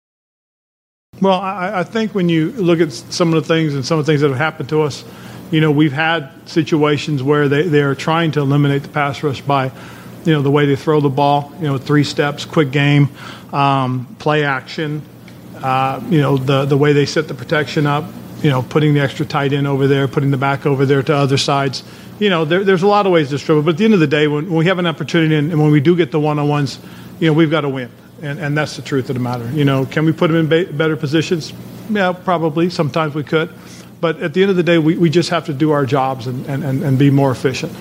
[1.22, 4.06] Well, I, I, think when you look at some of the things and some of
[4.06, 5.06] the things that have happened to us,
[5.52, 9.40] you know, we've had situations where they, they are trying to eliminate the pass rush
[9.42, 9.72] by,
[10.26, 13.10] you know, the way they throw the ball, you know, three steps, quick game,
[13.52, 15.04] um, play action,
[15.64, 18.06] uh, you know, the, the way they set the protection up,
[18.44, 21.16] you know, putting the extra tight end over there, putting the back over there to
[21.16, 21.84] other sides.
[22.20, 23.64] You know, there, there's a lot of ways to struggle.
[23.64, 25.62] But at the end of the day, when, when we have an opportunity and, and
[25.62, 26.80] when we do get the one-on-ones,
[27.20, 27.90] you know, we've got to win.
[28.22, 29.50] And, and that's the truth of the matter.
[29.52, 31.54] You know, can we put them in ba- better positions?
[31.90, 32.70] Yeah, probably.
[32.70, 33.50] Sometimes we could.
[34.02, 36.28] But at the end of the day, we, we just have to do our jobs
[36.28, 37.74] and, and, and be more efficient.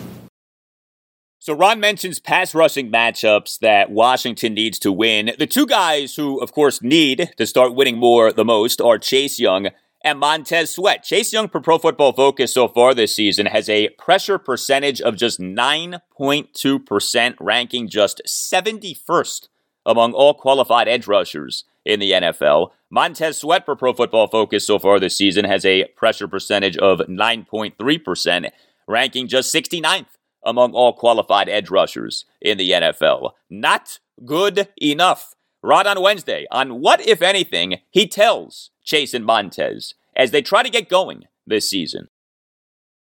[1.44, 5.32] So Ron mentions pass rushing matchups that Washington needs to win.
[5.40, 9.40] The two guys who, of course, need to start winning more the most are Chase
[9.40, 9.70] Young
[10.04, 11.02] and Montez Sweat.
[11.02, 15.16] Chase Young, per Pro Football Focus so far this season, has a pressure percentage of
[15.16, 19.48] just 9.2%, ranking just 71st
[19.84, 22.70] among all qualified edge rushers in the NFL.
[22.88, 27.00] Montez Sweat, per Pro Football Focus so far this season, has a pressure percentage of
[27.00, 28.50] 9.3%,
[28.86, 30.06] ranking just 69th
[30.44, 33.32] among all qualified edge rushers in the NFL.
[33.48, 35.34] Not good enough.
[35.62, 40.62] Ron on Wednesday on what, if anything, he tells Chase and Montez as they try
[40.62, 42.08] to get going this season.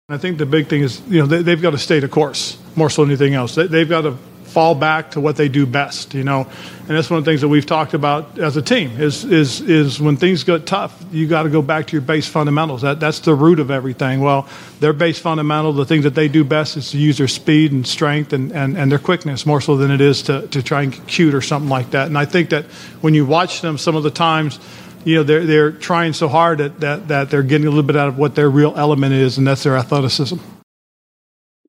[0.09, 2.57] I think the big thing is, you know, they, have got to stay the course
[2.75, 3.55] more so than anything else.
[3.55, 4.17] They, they've got to
[4.51, 6.41] fall back to what they do best, you know.
[6.41, 9.61] And that's one of the things that we've talked about as a team is is
[9.61, 12.81] is when things get tough, you got to go back to your base fundamentals.
[12.81, 14.19] That that's the root of everything.
[14.19, 14.47] Well,
[14.79, 17.87] their base fundamental, the things that they do best is to use their speed and
[17.87, 21.07] strength and, and, and their quickness more so than it is to, to try and
[21.07, 22.07] cute or something like that.
[22.07, 22.65] And I think that
[23.01, 24.59] when you watch them some of the times
[25.05, 27.95] you know they're they're trying so hard that, that that they're getting a little bit
[27.95, 30.37] out of what their real element is, and that's their athleticism.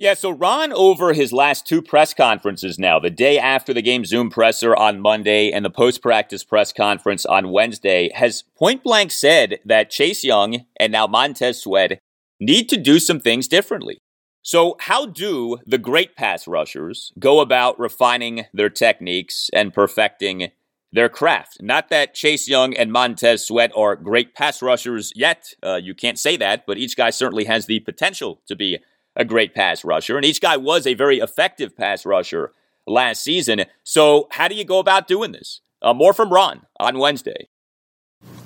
[0.03, 4.05] Yeah, so Ron, over his last two press conferences now, the day after the game
[4.05, 9.13] Zoom presser on Monday and the post practice press conference on Wednesday, has point blank
[9.13, 12.01] said that Chase Young and now Montez Sweat
[12.41, 13.99] need to do some things differently.
[14.43, 20.51] So, how do the great pass rushers go about refining their techniques and perfecting
[20.91, 21.59] their craft?
[21.61, 25.55] Not that Chase Young and Montez Sweat are great pass rushers yet.
[25.63, 28.81] Uh, you can't say that, but each guy certainly has the potential to be
[29.17, 32.53] a great pass rusher, and each guy was a very effective pass rusher
[32.87, 33.65] last season.
[33.85, 35.61] So, how do you go about doing this?
[35.81, 37.49] Uh, more from Ron on Wednesday.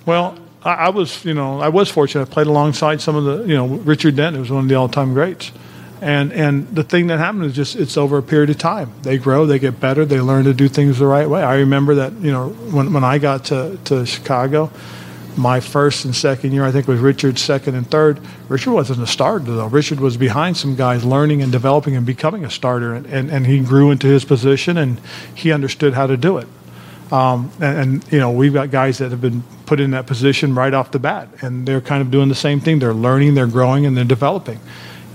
[0.07, 2.29] Well, I, I, was, you know, I was fortunate.
[2.29, 5.13] I played alongside some of the, you know, Richard Dent, was one of the all-time
[5.13, 5.53] greats.
[6.01, 8.93] And and the thing that happened is just it's over a period of time.
[9.01, 11.43] They grow, they get better, they learn to do things the right way.
[11.43, 14.71] I remember that, you know, when when I got to, to Chicago,
[15.37, 18.21] my first and second year, I think was Richard's second and third.
[18.49, 19.67] Richard wasn't a starter though.
[19.67, 23.47] Richard was behind some guys learning and developing and becoming a starter, and, and, and
[23.47, 25.01] he grew into his position and
[25.35, 26.49] he understood how to do it.
[27.13, 30.55] Um, and, and, you know we've got guys that have been put in that position
[30.55, 32.79] right off the bat, and they're kind of doing the same thing.
[32.79, 34.59] They're learning, they're growing, and they're developing.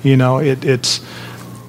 [0.03, 1.01] You know, it, it's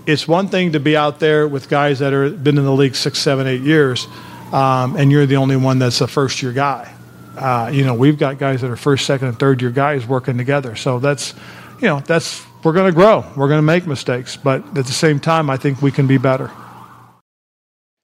[0.06, 2.94] it's one thing to be out there with guys that are been in the league
[2.94, 4.06] six, seven, eight years,
[4.52, 6.92] um, and you're the only one that's a first year guy
[7.36, 10.36] uh, you know, we've got guys that are first, second, and third year guys working
[10.38, 10.76] together.
[10.76, 11.34] So that's,
[11.80, 13.24] you know, that's we're going to grow.
[13.36, 16.18] We're going to make mistakes, but at the same time, I think we can be
[16.18, 16.50] better.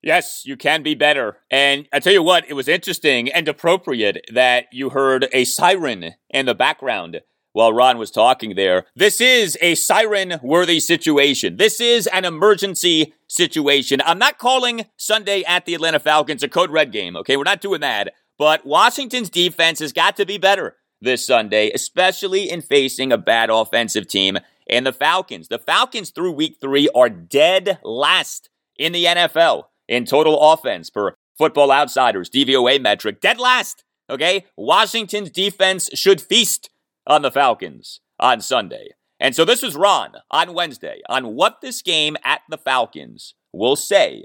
[0.02, 1.38] Yes, you can be better.
[1.50, 6.14] And I tell you what, it was interesting and appropriate that you heard a siren
[6.30, 7.20] in the background
[7.52, 8.86] while Ron was talking there.
[8.94, 11.56] This is a siren worthy situation.
[11.56, 14.00] This is an emergency situation.
[14.04, 17.36] I'm not calling Sunday at the Atlanta Falcons a code red game, okay?
[17.36, 18.14] We're not doing that.
[18.38, 23.50] But Washington's defense has got to be better this Sunday, especially in facing a bad
[23.50, 25.48] offensive team and the Falcons.
[25.48, 31.14] The Falcons through week three are dead last in the NFL in total offense per
[31.36, 33.20] football outsiders, DVOA metric.
[33.20, 33.84] Dead last.
[34.10, 34.44] Okay.
[34.56, 36.70] Washington's defense should feast
[37.06, 38.90] on the Falcons on Sunday.
[39.20, 43.76] And so this was Ron on Wednesday on what this game at the Falcons will
[43.76, 44.24] say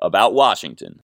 [0.00, 1.00] about Washington.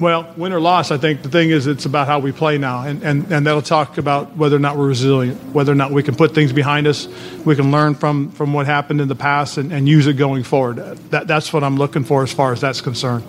[0.00, 2.84] Well, win or loss, I think the thing is it's about how we play now.
[2.86, 6.02] And, and, and that'll talk about whether or not we're resilient, whether or not we
[6.02, 7.06] can put things behind us,
[7.44, 10.42] we can learn from, from what happened in the past and, and use it going
[10.42, 10.76] forward.
[11.10, 13.24] That, that's what I'm looking for as far as that's concerned.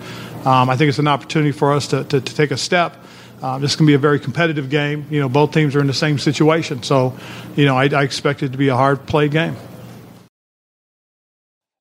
[0.46, 2.96] Um, I think it's an opportunity for us to, to, to take a step.
[3.42, 5.06] Um, this can be a very competitive game.
[5.10, 6.82] You know, both teams are in the same situation.
[6.82, 7.16] So,
[7.54, 9.56] you know, I, I expect it to be a hard play game.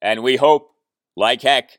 [0.01, 0.69] And we hope,
[1.15, 1.77] like heck,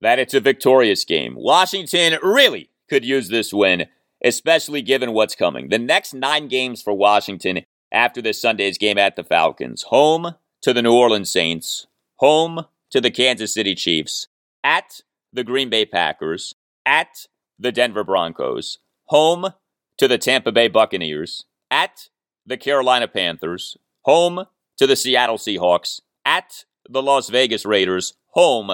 [0.00, 1.34] that it's a victorious game.
[1.36, 3.86] Washington really could use this win,
[4.24, 5.68] especially given what's coming.
[5.68, 10.72] The next nine games for Washington after this Sunday's game at the Falcons home to
[10.72, 11.86] the New Orleans Saints,
[12.16, 14.28] home to the Kansas City Chiefs,
[14.64, 15.00] at
[15.32, 17.26] the Green Bay Packers, at
[17.58, 19.52] the Denver Broncos, home
[19.98, 22.08] to the Tampa Bay Buccaneers, at
[22.46, 24.44] the Carolina Panthers, home
[24.78, 28.72] to the Seattle Seahawks, at the Las Vegas Raiders, home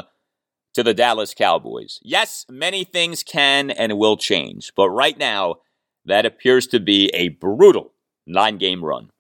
[0.75, 1.99] to the Dallas Cowboys.
[2.03, 5.57] Yes, many things can and will change, but right now,
[6.05, 7.93] that appears to be a brutal
[8.27, 9.11] nine game run.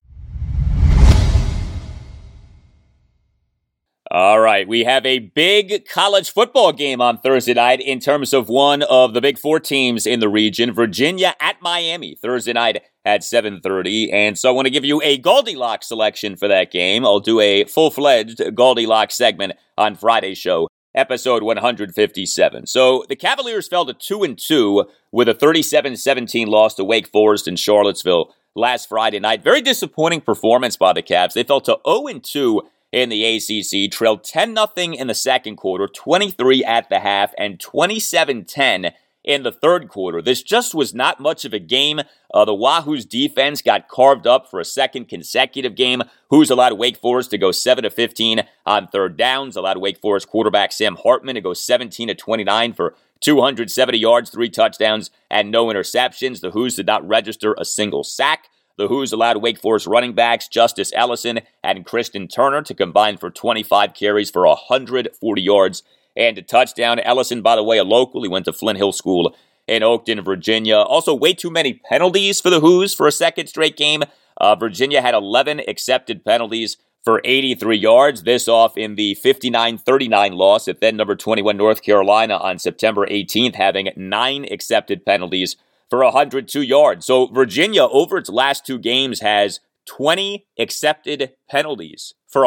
[4.11, 8.49] All right, we have a big college football game on Thursday night in terms of
[8.49, 13.23] one of the big four teams in the region, Virginia at Miami, Thursday night at
[13.23, 14.13] 7:30.
[14.13, 17.05] And so I want to give you a GaldiLocks selection for that game.
[17.05, 22.67] I'll do a full-fledged GaldiLocks segment on Friday's show, episode 157.
[22.67, 27.49] So the Cavaliers fell to 2 and 2 with a 37-17 loss to Wake Forest
[27.49, 29.43] in Charlottesville last Friday night.
[29.43, 31.33] Very disappointing performance by the Cavs.
[31.33, 35.57] They fell to 0 and 2 in the ACC, trailed 10 0 in the second
[35.57, 38.93] quarter, 23 at the half, and 27 10
[39.25, 40.21] in the third quarter.
[40.21, 42.01] This just was not much of a game.
[42.33, 46.03] Uh, the Wahoo's defense got carved up for a second consecutive game.
[46.31, 50.29] Hoos allowed Wake Forest to go 7 to 15 on third downs, allowed Wake Forest
[50.29, 55.67] quarterback Sam Hartman to go 17 to 29 for 270 yards, three touchdowns, and no
[55.67, 56.41] interceptions.
[56.41, 58.49] The Hoos did not register a single sack.
[58.77, 63.31] The Hoos allowed Wake Forest running backs Justice Ellison and Christian Turner to combine for
[63.31, 65.83] 25 carries for 140 yards
[66.17, 67.01] and a touchdown.
[67.01, 68.23] Ellison, by the way, a local.
[68.23, 69.35] He went to Flint Hill School
[69.67, 70.77] in Oakton, Virginia.
[70.77, 74.03] Also, way too many penalties for the Hoos for a second straight game.
[74.37, 78.23] Uh, Virginia had 11 accepted penalties for 83 yards.
[78.23, 83.07] This off in the 59 39 loss at then number 21 North Carolina on September
[83.07, 85.57] 18th, having nine accepted penalties
[85.91, 87.07] for 102 yards.
[87.07, 92.45] So Virginia, over its last two games, has 20 accepted penalties for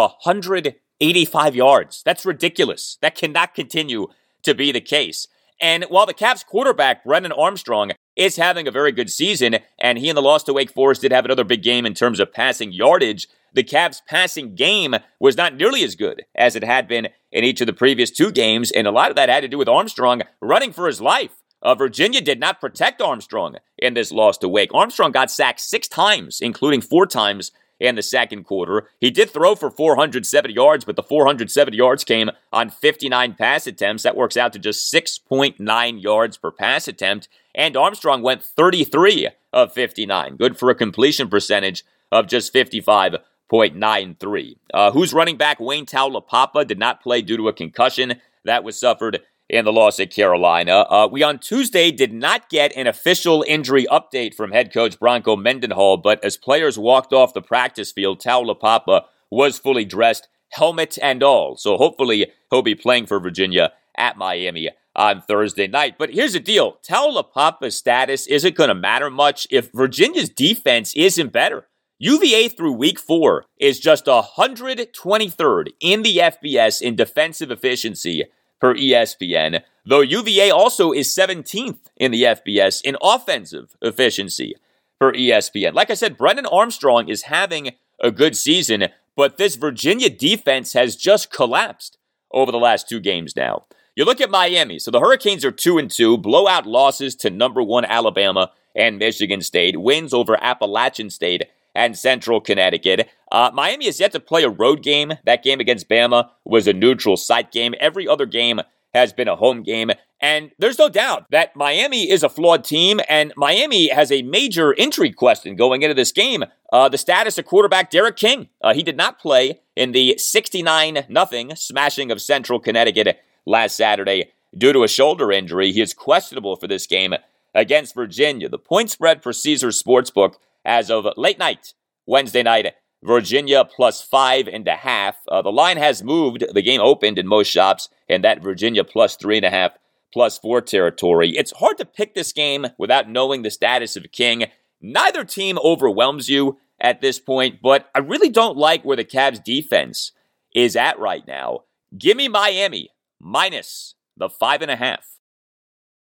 [0.99, 2.01] 185 yards.
[2.03, 2.97] That's ridiculous.
[3.01, 4.07] That cannot continue
[4.43, 5.27] to be the case.
[5.59, 10.09] And while the Cavs quarterback, Brennan Armstrong, is having a very good season, and he
[10.09, 12.71] and the loss to Wake Forest did have another big game in terms of passing
[12.71, 17.43] yardage, the Cavs' passing game was not nearly as good as it had been in
[17.43, 19.69] each of the previous two games, and a lot of that had to do with
[19.69, 21.31] Armstrong running for his life.
[21.61, 24.73] Uh, Virginia did not protect Armstrong in this loss to Wake.
[24.73, 28.89] Armstrong got sacked six times, including four times in the second quarter.
[28.99, 34.03] He did throw for 470 yards, but the 470 yards came on 59 pass attempts.
[34.03, 37.27] That works out to just 6.9 yards per pass attempt.
[37.53, 40.37] And Armstrong went 33 of 59.
[40.37, 44.57] Good for a completion percentage of just 55.93.
[44.73, 48.79] Uh, Hoos running back Wayne Taulapapa did not play due to a concussion that was
[48.79, 50.85] suffered in the loss at Carolina.
[50.89, 55.35] Uh, we on Tuesday did not get an official injury update from head coach Bronco
[55.35, 61.23] Mendenhall, but as players walked off the practice field, Taulapapa was fully dressed, helmet and
[61.23, 61.55] all.
[61.57, 65.95] So hopefully he'll be playing for Virginia at Miami on Thursday night.
[65.97, 71.31] But here's the deal Taulapapa's status isn't going to matter much if Virginia's defense isn't
[71.31, 71.67] better.
[71.99, 78.25] UVA through week four is just 123rd in the FBS in defensive efficiency
[78.59, 84.55] per ESPN, though UVA also is 17th in the FBS in offensive efficiency
[84.99, 85.73] per ESPN.
[85.73, 90.95] Like I said, Brennan Armstrong is having a good season, but this Virginia defense has
[90.95, 91.97] just collapsed
[92.31, 93.65] over the last two games now.
[93.95, 94.77] You look at Miami.
[94.77, 99.41] So the Hurricanes are 2 and 2, blowout losses to number 1 Alabama and Michigan
[99.41, 101.45] State, wins over Appalachian State
[101.77, 103.07] and Central Connecticut.
[103.31, 105.13] Uh, Miami has yet to play a road game.
[105.25, 107.75] That game against Bama was a neutral site game.
[107.79, 108.61] Every other game
[108.95, 109.91] has been a home game.
[110.19, 114.73] And there's no doubt that Miami is a flawed team, and Miami has a major
[114.73, 116.45] injury question going into this game.
[116.73, 118.49] Uh, the status of quarterback D'Eriq King.
[118.59, 124.31] Uh, he did not play in the 69 0 smashing of Central Connecticut last Saturday
[124.57, 125.71] due to a shoulder injury.
[125.71, 127.13] He is questionable for this game
[127.53, 128.49] against Virginia.
[128.49, 131.73] The point spread for Caesars Sportsbook as of late night,
[132.05, 132.75] Wednesday night.
[133.03, 135.17] Virginia plus five and a half.
[135.27, 136.43] Uh, the line has moved.
[136.53, 139.71] The game opened in most shops in that Virginia plus three and a half,
[140.11, 141.29] plus four territory.
[141.37, 144.45] It's hard to pick this game without knowing the status of King.
[144.81, 149.43] Neither team overwhelms you at this point, but I really don't like where the Cavs
[149.43, 150.11] defense
[150.55, 151.61] is at right now.
[151.97, 152.89] Give me Miami
[153.19, 155.19] minus the five and a half.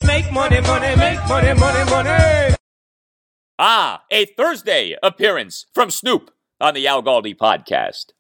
[0.03, 2.60] Make money, money, make money, money, money.
[3.63, 6.31] Ah, a Thursday appearance from Snoop
[6.63, 8.13] on the Al Galdi podcast.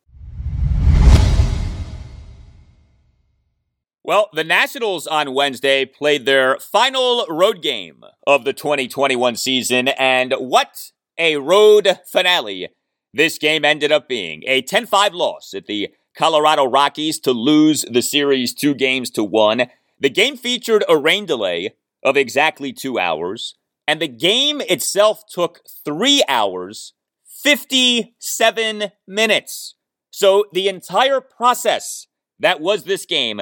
[4.04, 10.34] Well, the Nationals on Wednesday played their final road game of the 2021 season, and
[10.34, 12.68] what a road finale
[13.14, 14.42] this game ended up being.
[14.46, 19.24] A 10 5 loss at the Colorado Rockies to lose the series two games to
[19.24, 19.68] one.
[19.98, 23.54] The game featured a rain delay of exactly two hours.
[23.90, 26.92] And the game itself took three hours,
[27.26, 29.74] 57 minutes.
[30.12, 32.06] So the entire process
[32.38, 33.40] that was this game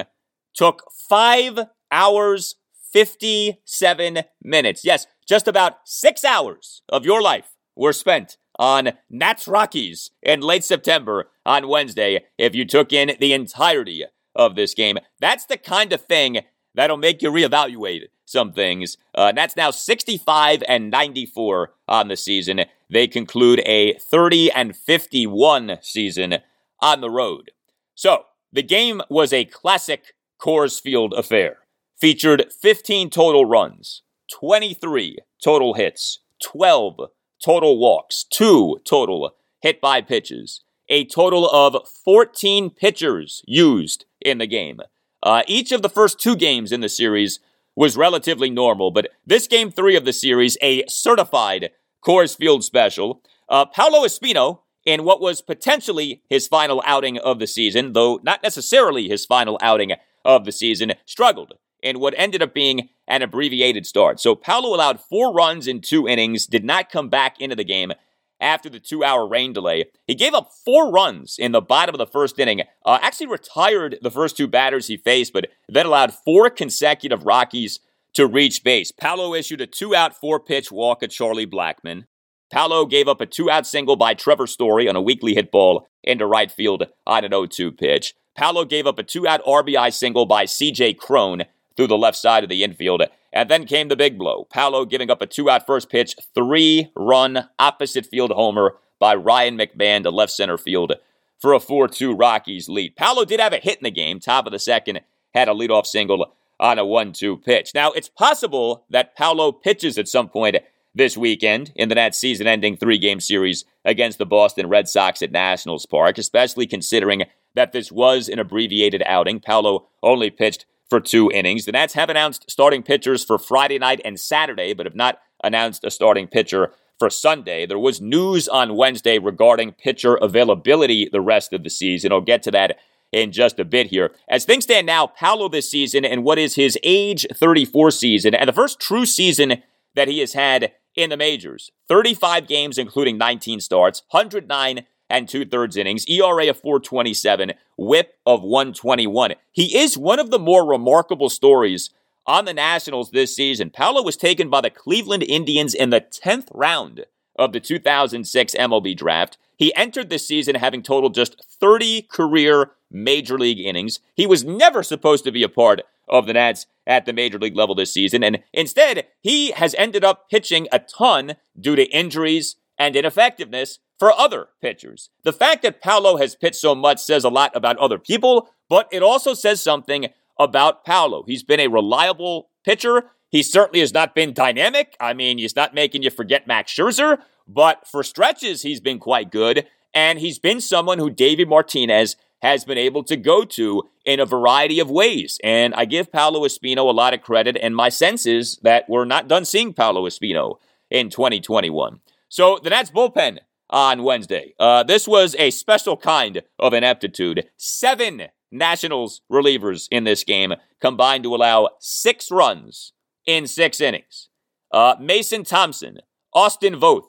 [0.55, 1.59] took five
[1.91, 2.55] hours,
[2.91, 4.83] 57 minutes.
[4.83, 10.63] Yes, just about six hours of your life were spent on Nats Rockies in late
[10.63, 14.97] September on Wednesday if you took in the entirety of this game.
[15.19, 16.39] That's the kind of thing
[16.79, 18.95] that'll make you reevaluate some things.
[19.13, 22.61] Uh, that's now 65 and 94 on the season.
[22.89, 26.37] They conclude a 30 and 51 season
[26.79, 27.51] on the road.
[27.95, 28.23] So,
[28.53, 31.57] the game was a classic Coors Field affair.
[31.99, 37.09] Featured 15 total runs, 23 total hits, 12
[37.43, 44.47] total walks, 2 total hit by pitches, a total of 14 pitchers used in the
[44.47, 44.79] game.
[45.21, 47.39] Uh, each of the first two games in the series
[47.75, 51.71] was relatively normal, but this game three of the series, a certified
[52.05, 57.47] Coors Field special, uh, Paolo Espino, in what was potentially his final outing of the
[57.47, 59.93] season, though not necessarily his final outing
[60.25, 64.19] of the season, struggled in what ended up being an abbreviated start.
[64.19, 67.91] So Paolo allowed four runs in two innings, did not come back into the game
[68.39, 69.85] after the two hour rain delay.
[70.05, 73.97] He gave up four runs in the bottom of the first inning, uh, actually retired
[74.01, 77.79] the first two batters he faced, but then allowed four consecutive Rockies
[78.13, 78.91] to reach base.
[78.91, 82.05] Paolo issued a two out, four pitch walk at Charlie Blackmon.
[82.51, 85.87] Paolo gave up a two out single by Trevor Story on a weakly hit ball
[86.03, 88.15] into right field on an 0 2 pitch.
[88.35, 91.43] Paolo gave up a two out RBI single by CJ Cron
[91.75, 93.03] through the left side of the infield.
[93.31, 94.47] And then came the big blow.
[94.49, 99.57] Paolo giving up a two out first pitch, three run opposite field homer by Ryan
[99.57, 100.93] McMahon to left center field
[101.39, 102.95] for a 4 2 Rockies lead.
[102.95, 105.01] Paolo did have a hit in the game, top of the second,
[105.33, 107.71] had a leadoff single on a 1 2 pitch.
[107.73, 110.57] Now, it's possible that Paolo pitches at some point
[110.93, 115.21] this weekend in the Nats season ending three game series against the Boston Red Sox
[115.21, 117.23] at Nationals Park, especially considering
[117.55, 119.39] that this was an abbreviated outing.
[119.39, 121.65] Paolo only pitched for two innings.
[121.65, 125.83] The Nats have announced starting pitchers for Friday night and Saturday, but have not announced
[125.83, 127.65] a starting pitcher for Sunday.
[127.65, 132.11] There was news on Wednesday regarding pitcher availability the rest of the season.
[132.11, 132.77] I'll get to that
[133.11, 134.11] in just a bit here.
[134.29, 138.47] As things stand now, Paolo this season and what is his age 34 season and
[138.47, 139.63] the first true season
[139.95, 145.45] that he has had in the majors 35 games, including 19 starts, 109 and two
[145.45, 149.33] thirds innings, ERA of 427, whip of 121.
[149.51, 151.89] He is one of the more remarkable stories
[152.25, 153.69] on the Nationals this season.
[153.71, 157.05] Paolo was taken by the Cleveland Indians in the 10th round
[157.37, 159.37] of the 2006 MLB draft.
[159.57, 163.99] He entered this season having totaled just 30 career major league innings.
[164.13, 167.55] He was never supposed to be a part of the Nats at the major league
[167.55, 172.55] level this season, and instead, he has ended up pitching a ton due to injuries
[172.79, 175.09] and ineffectiveness for other pitchers.
[175.23, 178.87] The fact that Paolo has pitched so much says a lot about other people, but
[178.91, 180.07] it also says something
[180.39, 181.23] about Paolo.
[181.27, 183.11] He's been a reliable pitcher.
[183.29, 184.95] He certainly has not been dynamic.
[184.99, 189.31] I mean, he's not making you forget Max Scherzer, but for stretches, he's been quite
[189.31, 189.67] good.
[189.93, 194.25] And he's been someone who David Martinez has been able to go to in a
[194.25, 195.39] variety of ways.
[195.43, 199.05] And I give Paolo Espino a lot of credit, and my sense is that we're
[199.05, 200.57] not done seeing Paolo Espino
[200.89, 201.99] in 2021.
[202.29, 203.39] So the Nats bullpen
[203.69, 204.53] on Wednesday.
[204.59, 207.49] Uh, this was a special kind of ineptitude.
[207.57, 212.93] Seven Nationals relievers in this game combined to allow six runs
[213.25, 214.29] in six innings.
[214.71, 215.99] Uh, Mason Thompson,
[216.33, 217.05] Austin Voth,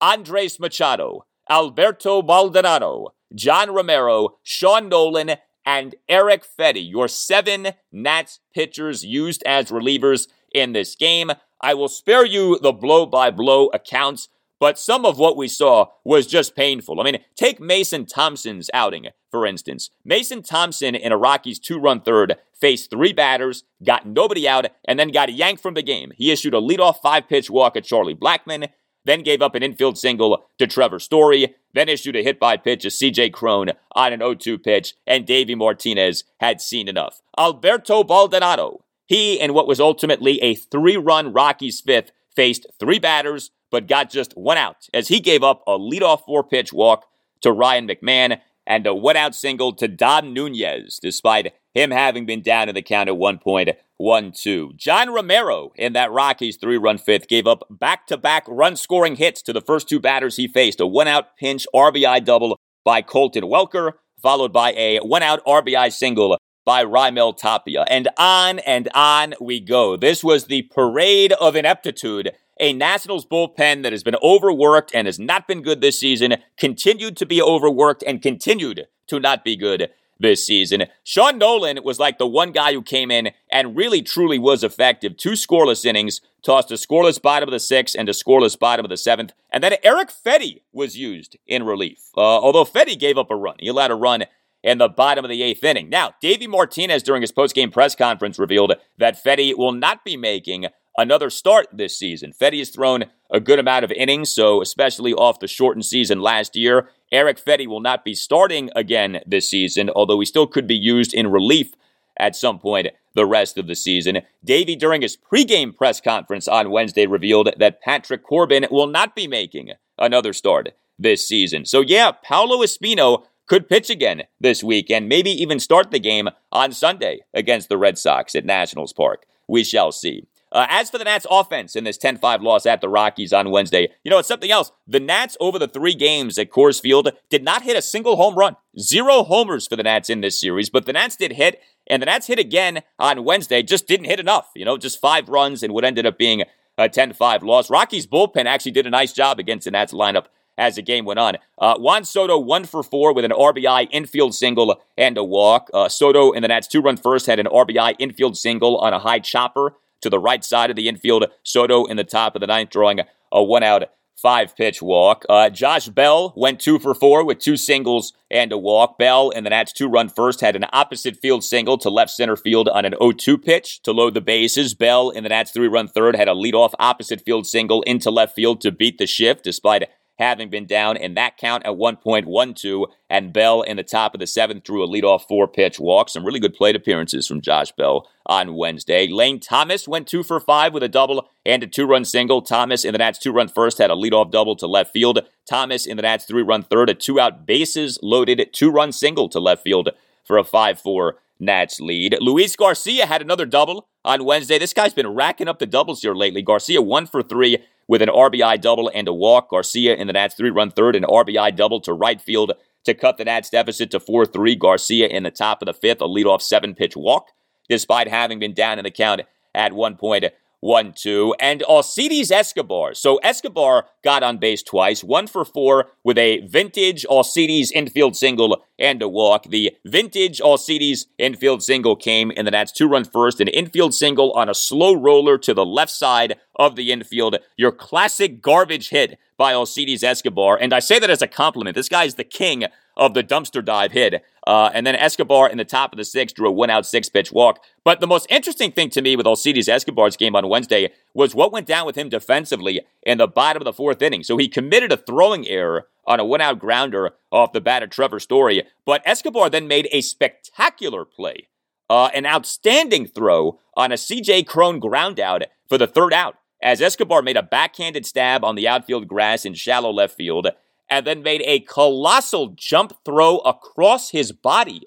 [0.00, 9.04] Andres Machado, Alberto Maldonado, Jhon Romero, Sean Nolin, and Eric Fedde, your seven Nats pitchers
[9.04, 11.32] used as relievers in this game.
[11.60, 14.28] I will spare you the blow by blow accounts
[14.60, 17.00] but some of what we saw was just painful.
[17.00, 19.90] I mean, take Mason Thompson's outing, for instance.
[20.04, 24.98] Mason Thompson in a Rockies two run third faced three batters, got nobody out, and
[24.98, 26.12] then got yanked from the game.
[26.16, 28.68] He issued a leadoff five pitch walk at Charlie Blackmon,
[29.04, 32.82] then gave up an infield single to Trevor Story, then issued a hit by pitch
[32.82, 37.20] to CJ Cron on an 0 2 pitch, and Davey Martinez had seen enough.
[37.38, 43.50] Alberto Maldonado, he in what was ultimately a three run Rockies fifth, faced three batters,
[43.74, 47.06] but got just one out as he gave up a leadoff four pitch walk
[47.40, 52.40] to Ryan McMahon and a one out single to Dom Nunez, despite him having been
[52.40, 54.74] down in the count at one point, 1 2.
[54.78, 59.16] Jhon Romero in that Rockies three run fifth gave up back to back run scoring
[59.16, 63.02] hits to the first two batters he faced a one out pinch RBI double by
[63.02, 67.86] Colton Welker, followed by a one out RBI single by Raimel Tapia.
[67.90, 69.96] And on and on we go.
[69.96, 75.18] This was the parade of ineptitude a Nationals bullpen that has been overworked and has
[75.18, 79.90] not been good this season, continued to be overworked and continued to not be good
[80.20, 80.84] this season.
[81.02, 85.16] Sean Nolin was like the one guy who came in and really truly was effective.
[85.16, 88.90] Two scoreless innings, tossed a scoreless bottom of the sixth and a scoreless bottom of
[88.90, 89.32] the seventh.
[89.50, 91.98] And then Eric Fedde was used in relief.
[92.16, 93.56] Uh, although Fedde gave up a run.
[93.58, 94.24] He allowed a run
[94.62, 95.90] in the bottom of the eighth inning.
[95.90, 100.66] Now, Davey Martinez during his postgame press conference revealed that Fedde will not be making
[100.96, 102.32] another start this season.
[102.32, 106.56] Fedde has thrown a good amount of innings, so especially off the shortened season last
[106.56, 106.88] year.
[107.10, 111.14] Eric Fedde will not be starting again this season, although he still could be used
[111.14, 111.72] in relief
[112.16, 114.20] at some point the rest of the season.
[114.44, 119.26] Davey, during his pregame press conference on Wednesday, revealed that Patrick Corbin will not be
[119.26, 121.64] making another start this season.
[121.64, 126.28] So, yeah, Paolo Espino could pitch again this week and maybe even start the game
[126.50, 129.26] on Sunday against the Red Sox at Nationals Park.
[129.46, 130.26] We shall see.
[130.54, 133.50] Uh, as for the Nats offense in this 10 5 loss at the Rockies on
[133.50, 134.70] Wednesday, you know, it's something else.
[134.86, 138.36] The Nats over the three games at Coors Field did not hit a single home
[138.36, 138.56] run.
[138.78, 142.06] Zero homers for the Nats in this series, but the Nats did hit, and the
[142.06, 144.48] Nats hit again on Wednesday, just didn't hit enough.
[144.54, 146.44] You know, just five runs and what ended up being
[146.78, 147.68] a 10 5 loss.
[147.68, 150.26] Rockies bullpen actually did a nice job against the Nats lineup
[150.56, 151.36] as the game went on.
[151.58, 155.68] Uh, Juan Soto, one for four with an RBI infield single and a walk.
[155.74, 159.00] Uh, Soto in the Nats two run first had an RBI infield single on a
[159.00, 161.26] high chopper to the right side of the infield.
[161.42, 163.00] Soto in the top of the ninth, drawing
[163.32, 163.84] a one out
[164.24, 165.26] five pitch walk.
[165.28, 168.96] Uh, Josh Bell went two for four with two singles and a walk.
[168.96, 172.34] Bell in the Nats two run first had an opposite field single to left center
[172.36, 174.72] field on an 0 2 pitch to load the bases.
[174.72, 178.34] Bell in the Nats three run third had a leadoff opposite field single into left
[178.34, 182.86] field to beat the shift despite having been down in that count at 1.12.
[183.10, 186.08] And Bell in the top of the seventh drew a leadoff four pitch walk.
[186.08, 189.06] Some really good plate appearances from Josh Bell on Wednesday.
[189.06, 192.42] Lane Thomas went two for five with a double and a two run single.
[192.42, 195.20] Thomas in the Nats two run first had a leadoff double to left field.
[195.48, 199.28] Thomas in the Nats three run third, a two out bases loaded two run single
[199.28, 199.90] to left field
[200.24, 202.16] for a 5 4 Nats lead.
[202.20, 204.58] Luis Garcia had another double on Wednesday.
[204.58, 206.42] This guy's been racking up the doubles here lately.
[206.42, 207.58] Garcia one for three
[207.88, 209.50] with an RBI double and a walk.
[209.50, 212.52] Garcia in the Nats three run third, an RBI double to right field
[212.84, 214.54] to cut the Nats deficit to 4 3.
[214.56, 217.28] Garcia in the top of the fifth, a leadoff seven pitch walk,
[217.68, 219.22] despite having been down in the count
[219.54, 220.24] at one point
[220.64, 222.94] one, two, and Alcides Escobar.
[222.94, 228.64] So Escobar got on base twice, one for four with a vintage Alcides infield single
[228.78, 229.50] and a walk.
[229.50, 234.32] The vintage Alcides infield single came in the Nats two run first, an infield single
[234.32, 237.36] on a slow roller to the left side of the infield.
[237.58, 240.56] Your classic garbage hit by Alcides Escobar.
[240.58, 241.74] And I say that as a compliment.
[241.74, 242.64] This guy is the king
[242.96, 244.22] of the dumpster dive hit.
[244.46, 247.08] Uh, and then Escobar in the top of the sixth drew a one out six
[247.08, 247.60] pitch walk.
[247.82, 251.52] But the most interesting thing to me with Alcides Escobar's game on Wednesday was what
[251.52, 254.22] went down with him defensively in the bottom of the fourth inning.
[254.22, 257.90] So he committed a throwing error on a one out grounder off the bat of
[257.90, 258.62] Trevor Story.
[258.84, 261.48] But Escobar then made a spectacular play,
[261.88, 266.80] uh, an outstanding throw on a CJ Cron ground out for the third out as
[266.80, 270.48] Escobar made a backhanded stab on the outfield grass in shallow left field
[270.90, 274.82] and then made a colossal jump throw across his body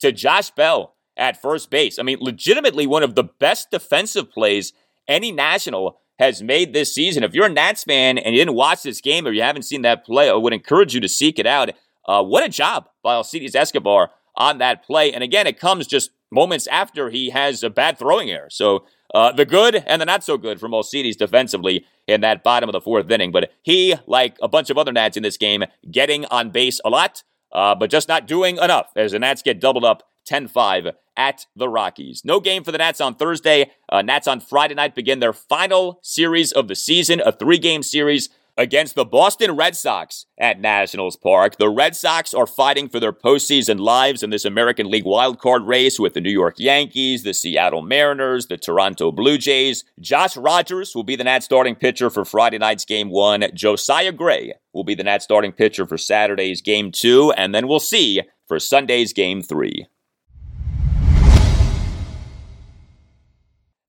[0.00, 1.98] to Josh Bell at first base.
[1.98, 4.72] I mean, legitimately one of the best defensive plays
[5.08, 7.22] any national has made this season.
[7.22, 9.82] If you're a Nats fan and you didn't watch this game or you haven't seen
[9.82, 11.70] that play, I would encourage you to seek it out.
[12.06, 15.12] Uh, what a job by Alcides Escobar on that play.
[15.12, 18.50] And again, it comes just moments after he has a bad throwing error.
[18.50, 18.84] So
[19.14, 22.72] uh, the good and the not so good from Alcides defensively in that bottom of
[22.72, 23.32] the fourth inning.
[23.32, 26.90] But he, like a bunch of other Nats in this game, getting on base a
[26.90, 30.88] lot, uh, but just not doing enough as the Nats get doubled up 10 5
[31.16, 32.22] at the Rockies.
[32.24, 33.70] No game for the Nats on Thursday.
[33.88, 37.82] Uh, Nats on Friday night begin their final series of the season, a three game
[37.82, 38.28] series
[38.58, 41.56] against the Boston Red Sox at Nationals Park.
[41.56, 45.98] The Red Sox are fighting for their postseason lives in this American League wildcard race
[45.98, 49.84] with the New York Yankees, the Seattle Mariners, the Toronto Blue Jays.
[50.00, 53.44] Josh Rogers will be the Nats starting pitcher for Friday night's game one.
[53.54, 57.80] Josiah Gray will be the Nats starting pitcher for Saturday's game two, and then we'll
[57.80, 59.86] see for Sunday's game three.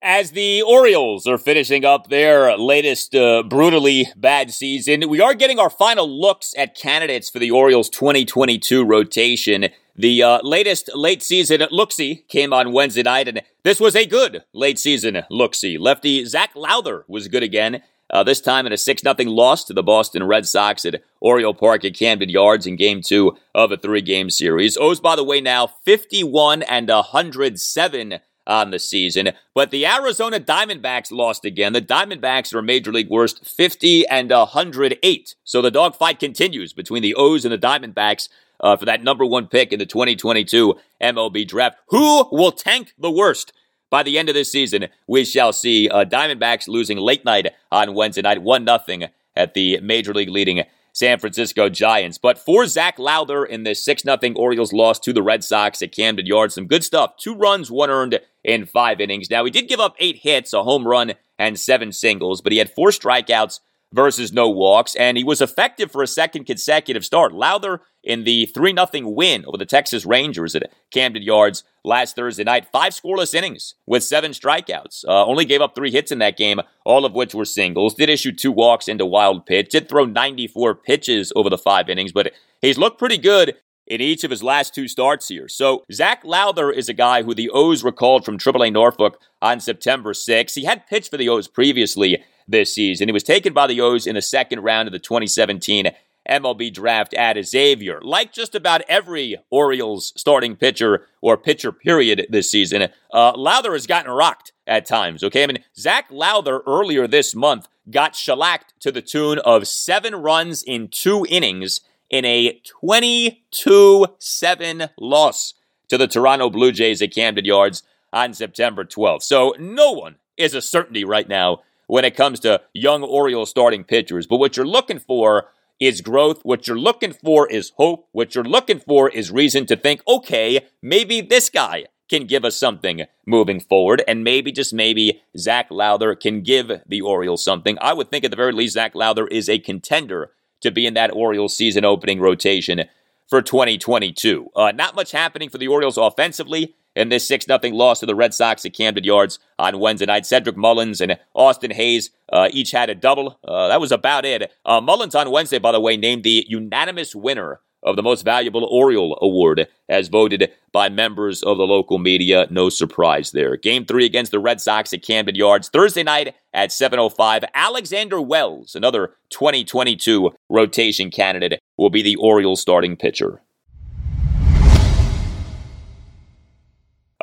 [0.02, 5.58] As the Orioles are finishing up their latest uh, brutally bad season, we are getting
[5.58, 9.68] our final looks at candidates for the Orioles 2022 rotation.
[9.94, 14.42] The uh, latest late season looksy came on Wednesday night, and this was a good
[14.54, 15.78] late season looksy.
[15.78, 19.74] Lefty Zac Lowther was good again, uh, this time in a 6 0 loss to
[19.74, 23.76] the Boston Red Sox at Oriole Park at Camden Yards in game two of a
[23.76, 24.78] three game series.
[24.78, 28.20] O's, by the way, now 51 and 107
[28.50, 29.30] on the season.
[29.54, 31.72] But the Arizona Diamondbacks lost again.
[31.72, 35.34] The Diamondbacks are Major League worst 50 and 108.
[35.44, 38.28] So the dogfight continues between the O's and the Diamondbacks
[38.58, 41.78] uh, for that number one pick in the 2022 MLB draft.
[41.88, 43.52] Who will tank the worst?
[43.88, 47.94] By the end of this season, we shall see uh, Diamondbacks losing late night on
[47.94, 50.62] Wednesday night, 1 0 at the Major League leading
[50.92, 52.18] San Francisco Giants.
[52.18, 55.92] But for Zac Lowther in this 6 0 Orioles loss to the Red Sox at
[55.92, 57.16] Camden Yards, some good stuff.
[57.16, 59.30] Two runs, one earned in five innings.
[59.30, 62.58] Now, he did give up eight hits, a home run, and seven singles, but he
[62.58, 63.60] had four strikeouts
[63.92, 67.32] versus no walks, and he was effective for a second consecutive start.
[67.32, 72.44] Lowther in the 3 0 win over the Texas Rangers at Camden Yards last Thursday
[72.44, 72.68] night.
[72.70, 75.04] Five scoreless innings with seven strikeouts.
[75.06, 77.94] Uh, only gave up three hits in that game, all of which were singles.
[77.94, 79.70] Did issue two walks into wild pitch.
[79.70, 82.32] Did throw 94 pitches over the five innings, but
[82.62, 85.48] he's looked pretty good in each of his last two starts here.
[85.48, 90.14] So Zac Lowther is a guy who the O's recalled from AAA Norfolk on September
[90.14, 90.54] 6.
[90.54, 93.08] He had pitched for the O's previously this season.
[93.08, 95.90] He was taken by the O's in the second round of the 2017
[96.28, 98.00] MLB draft at Xavier.
[98.02, 103.86] Like just about every Orioles starting pitcher or pitcher period this season, uh, Lowther has
[103.86, 105.22] gotten rocked at times.
[105.24, 110.14] Okay, I mean Zac Lowther earlier this month got shellacked to the tune of seven
[110.14, 115.52] runs in two innings in a 22-7 loss
[115.88, 117.82] to the Toronto Blue Jays at Camden Yards
[118.12, 119.22] on September 12th.
[119.22, 123.82] So no one is a certainty right now when it comes to young Orioles starting
[123.82, 124.26] pitchers.
[124.26, 125.48] But what you're looking for
[125.80, 126.40] is growth.
[126.44, 128.06] What you're looking for is hope.
[128.12, 132.56] What you're looking for is reason to think, okay, maybe this guy can give us
[132.56, 134.04] something moving forward.
[134.06, 137.76] And maybe, just maybe, Zac Lowther can give the Orioles something.
[137.80, 140.30] I would think at the very least, Zac Lowther is a contender
[140.60, 142.84] to be in that Orioles season opening rotation
[143.28, 144.50] for 2022.
[144.54, 148.14] Uh, not much happening for the Orioles offensively in this 6 0 loss to the
[148.14, 150.26] Red Sox at Camden Yards on Wednesday night.
[150.26, 153.38] Cedric Mullins and Austin Hays uh, each had a double.
[153.42, 154.52] Uh, that was about it.
[154.64, 158.64] Uh, Mullins on Wednesday, by the way, named the unanimous winner of the most valuable
[158.70, 162.46] Oriole award as voted by members of the local media.
[162.50, 163.56] No surprise there.
[163.56, 167.44] Game three against the Red Sox at Camden Yards Thursday night at 7.05.
[167.54, 173.40] Alexander Wells, another 2022 rotation candidate, will be the Orioles starting pitcher.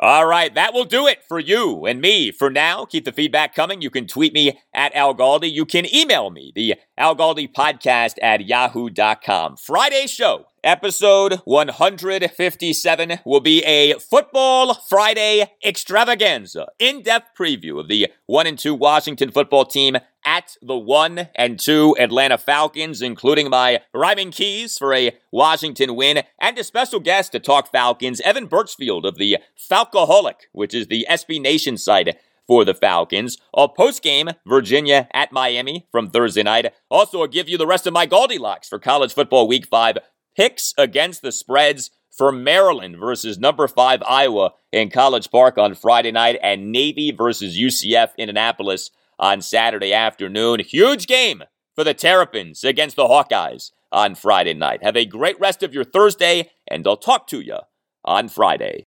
[0.00, 2.84] All right, that will do it for you and me for now.
[2.84, 3.82] Keep the feedback coming.
[3.82, 5.52] You can tweet me at Al Galdi.
[5.52, 9.56] You can email me, the Al Galdi podcast at yahoo.com.
[9.56, 18.06] Friday show, episode 157, will be a Football Friday extravaganza, in depth preview of the
[18.26, 19.96] 1 and 2 Washington football team
[20.28, 26.22] at the 1 and 2 Atlanta Falcons, including my rhyming keys for a Washington win,
[26.38, 31.06] and a special guest to talk Falcons, Evan Birchfield of the Falcoholic, which is the
[31.08, 33.38] SB Nation site for the Falcons.
[33.56, 36.74] A post game, Virginia at Miami from Thursday night.
[36.90, 39.96] Also, I'll give you the rest of my GaldiLocks for college football week five.
[40.36, 46.12] Picks against the spreads for Maryland versus number five Iowa in College Park on Friday
[46.12, 50.60] night, and Navy versus UCF in Annapolis on Saturday afternoon.
[50.60, 51.42] Huge game
[51.74, 54.82] for the Terrapins against the Hawkeyes on Friday night.
[54.82, 57.58] Have a great rest of your Thursday, and I'll talk to you
[58.04, 58.84] on Friday.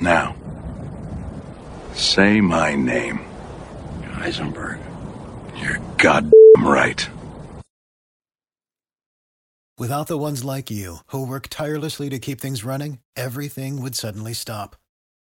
[0.00, 0.36] Now,
[1.94, 3.20] say my name.
[4.02, 4.80] Heisenberg.
[5.56, 6.32] You're goddamn
[6.62, 7.08] right.
[9.76, 14.32] Without the ones like you, who work tirelessly to keep things running, everything would suddenly
[14.32, 14.76] stop.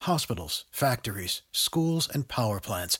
[0.03, 2.99] Hospitals, factories, schools, and power plants,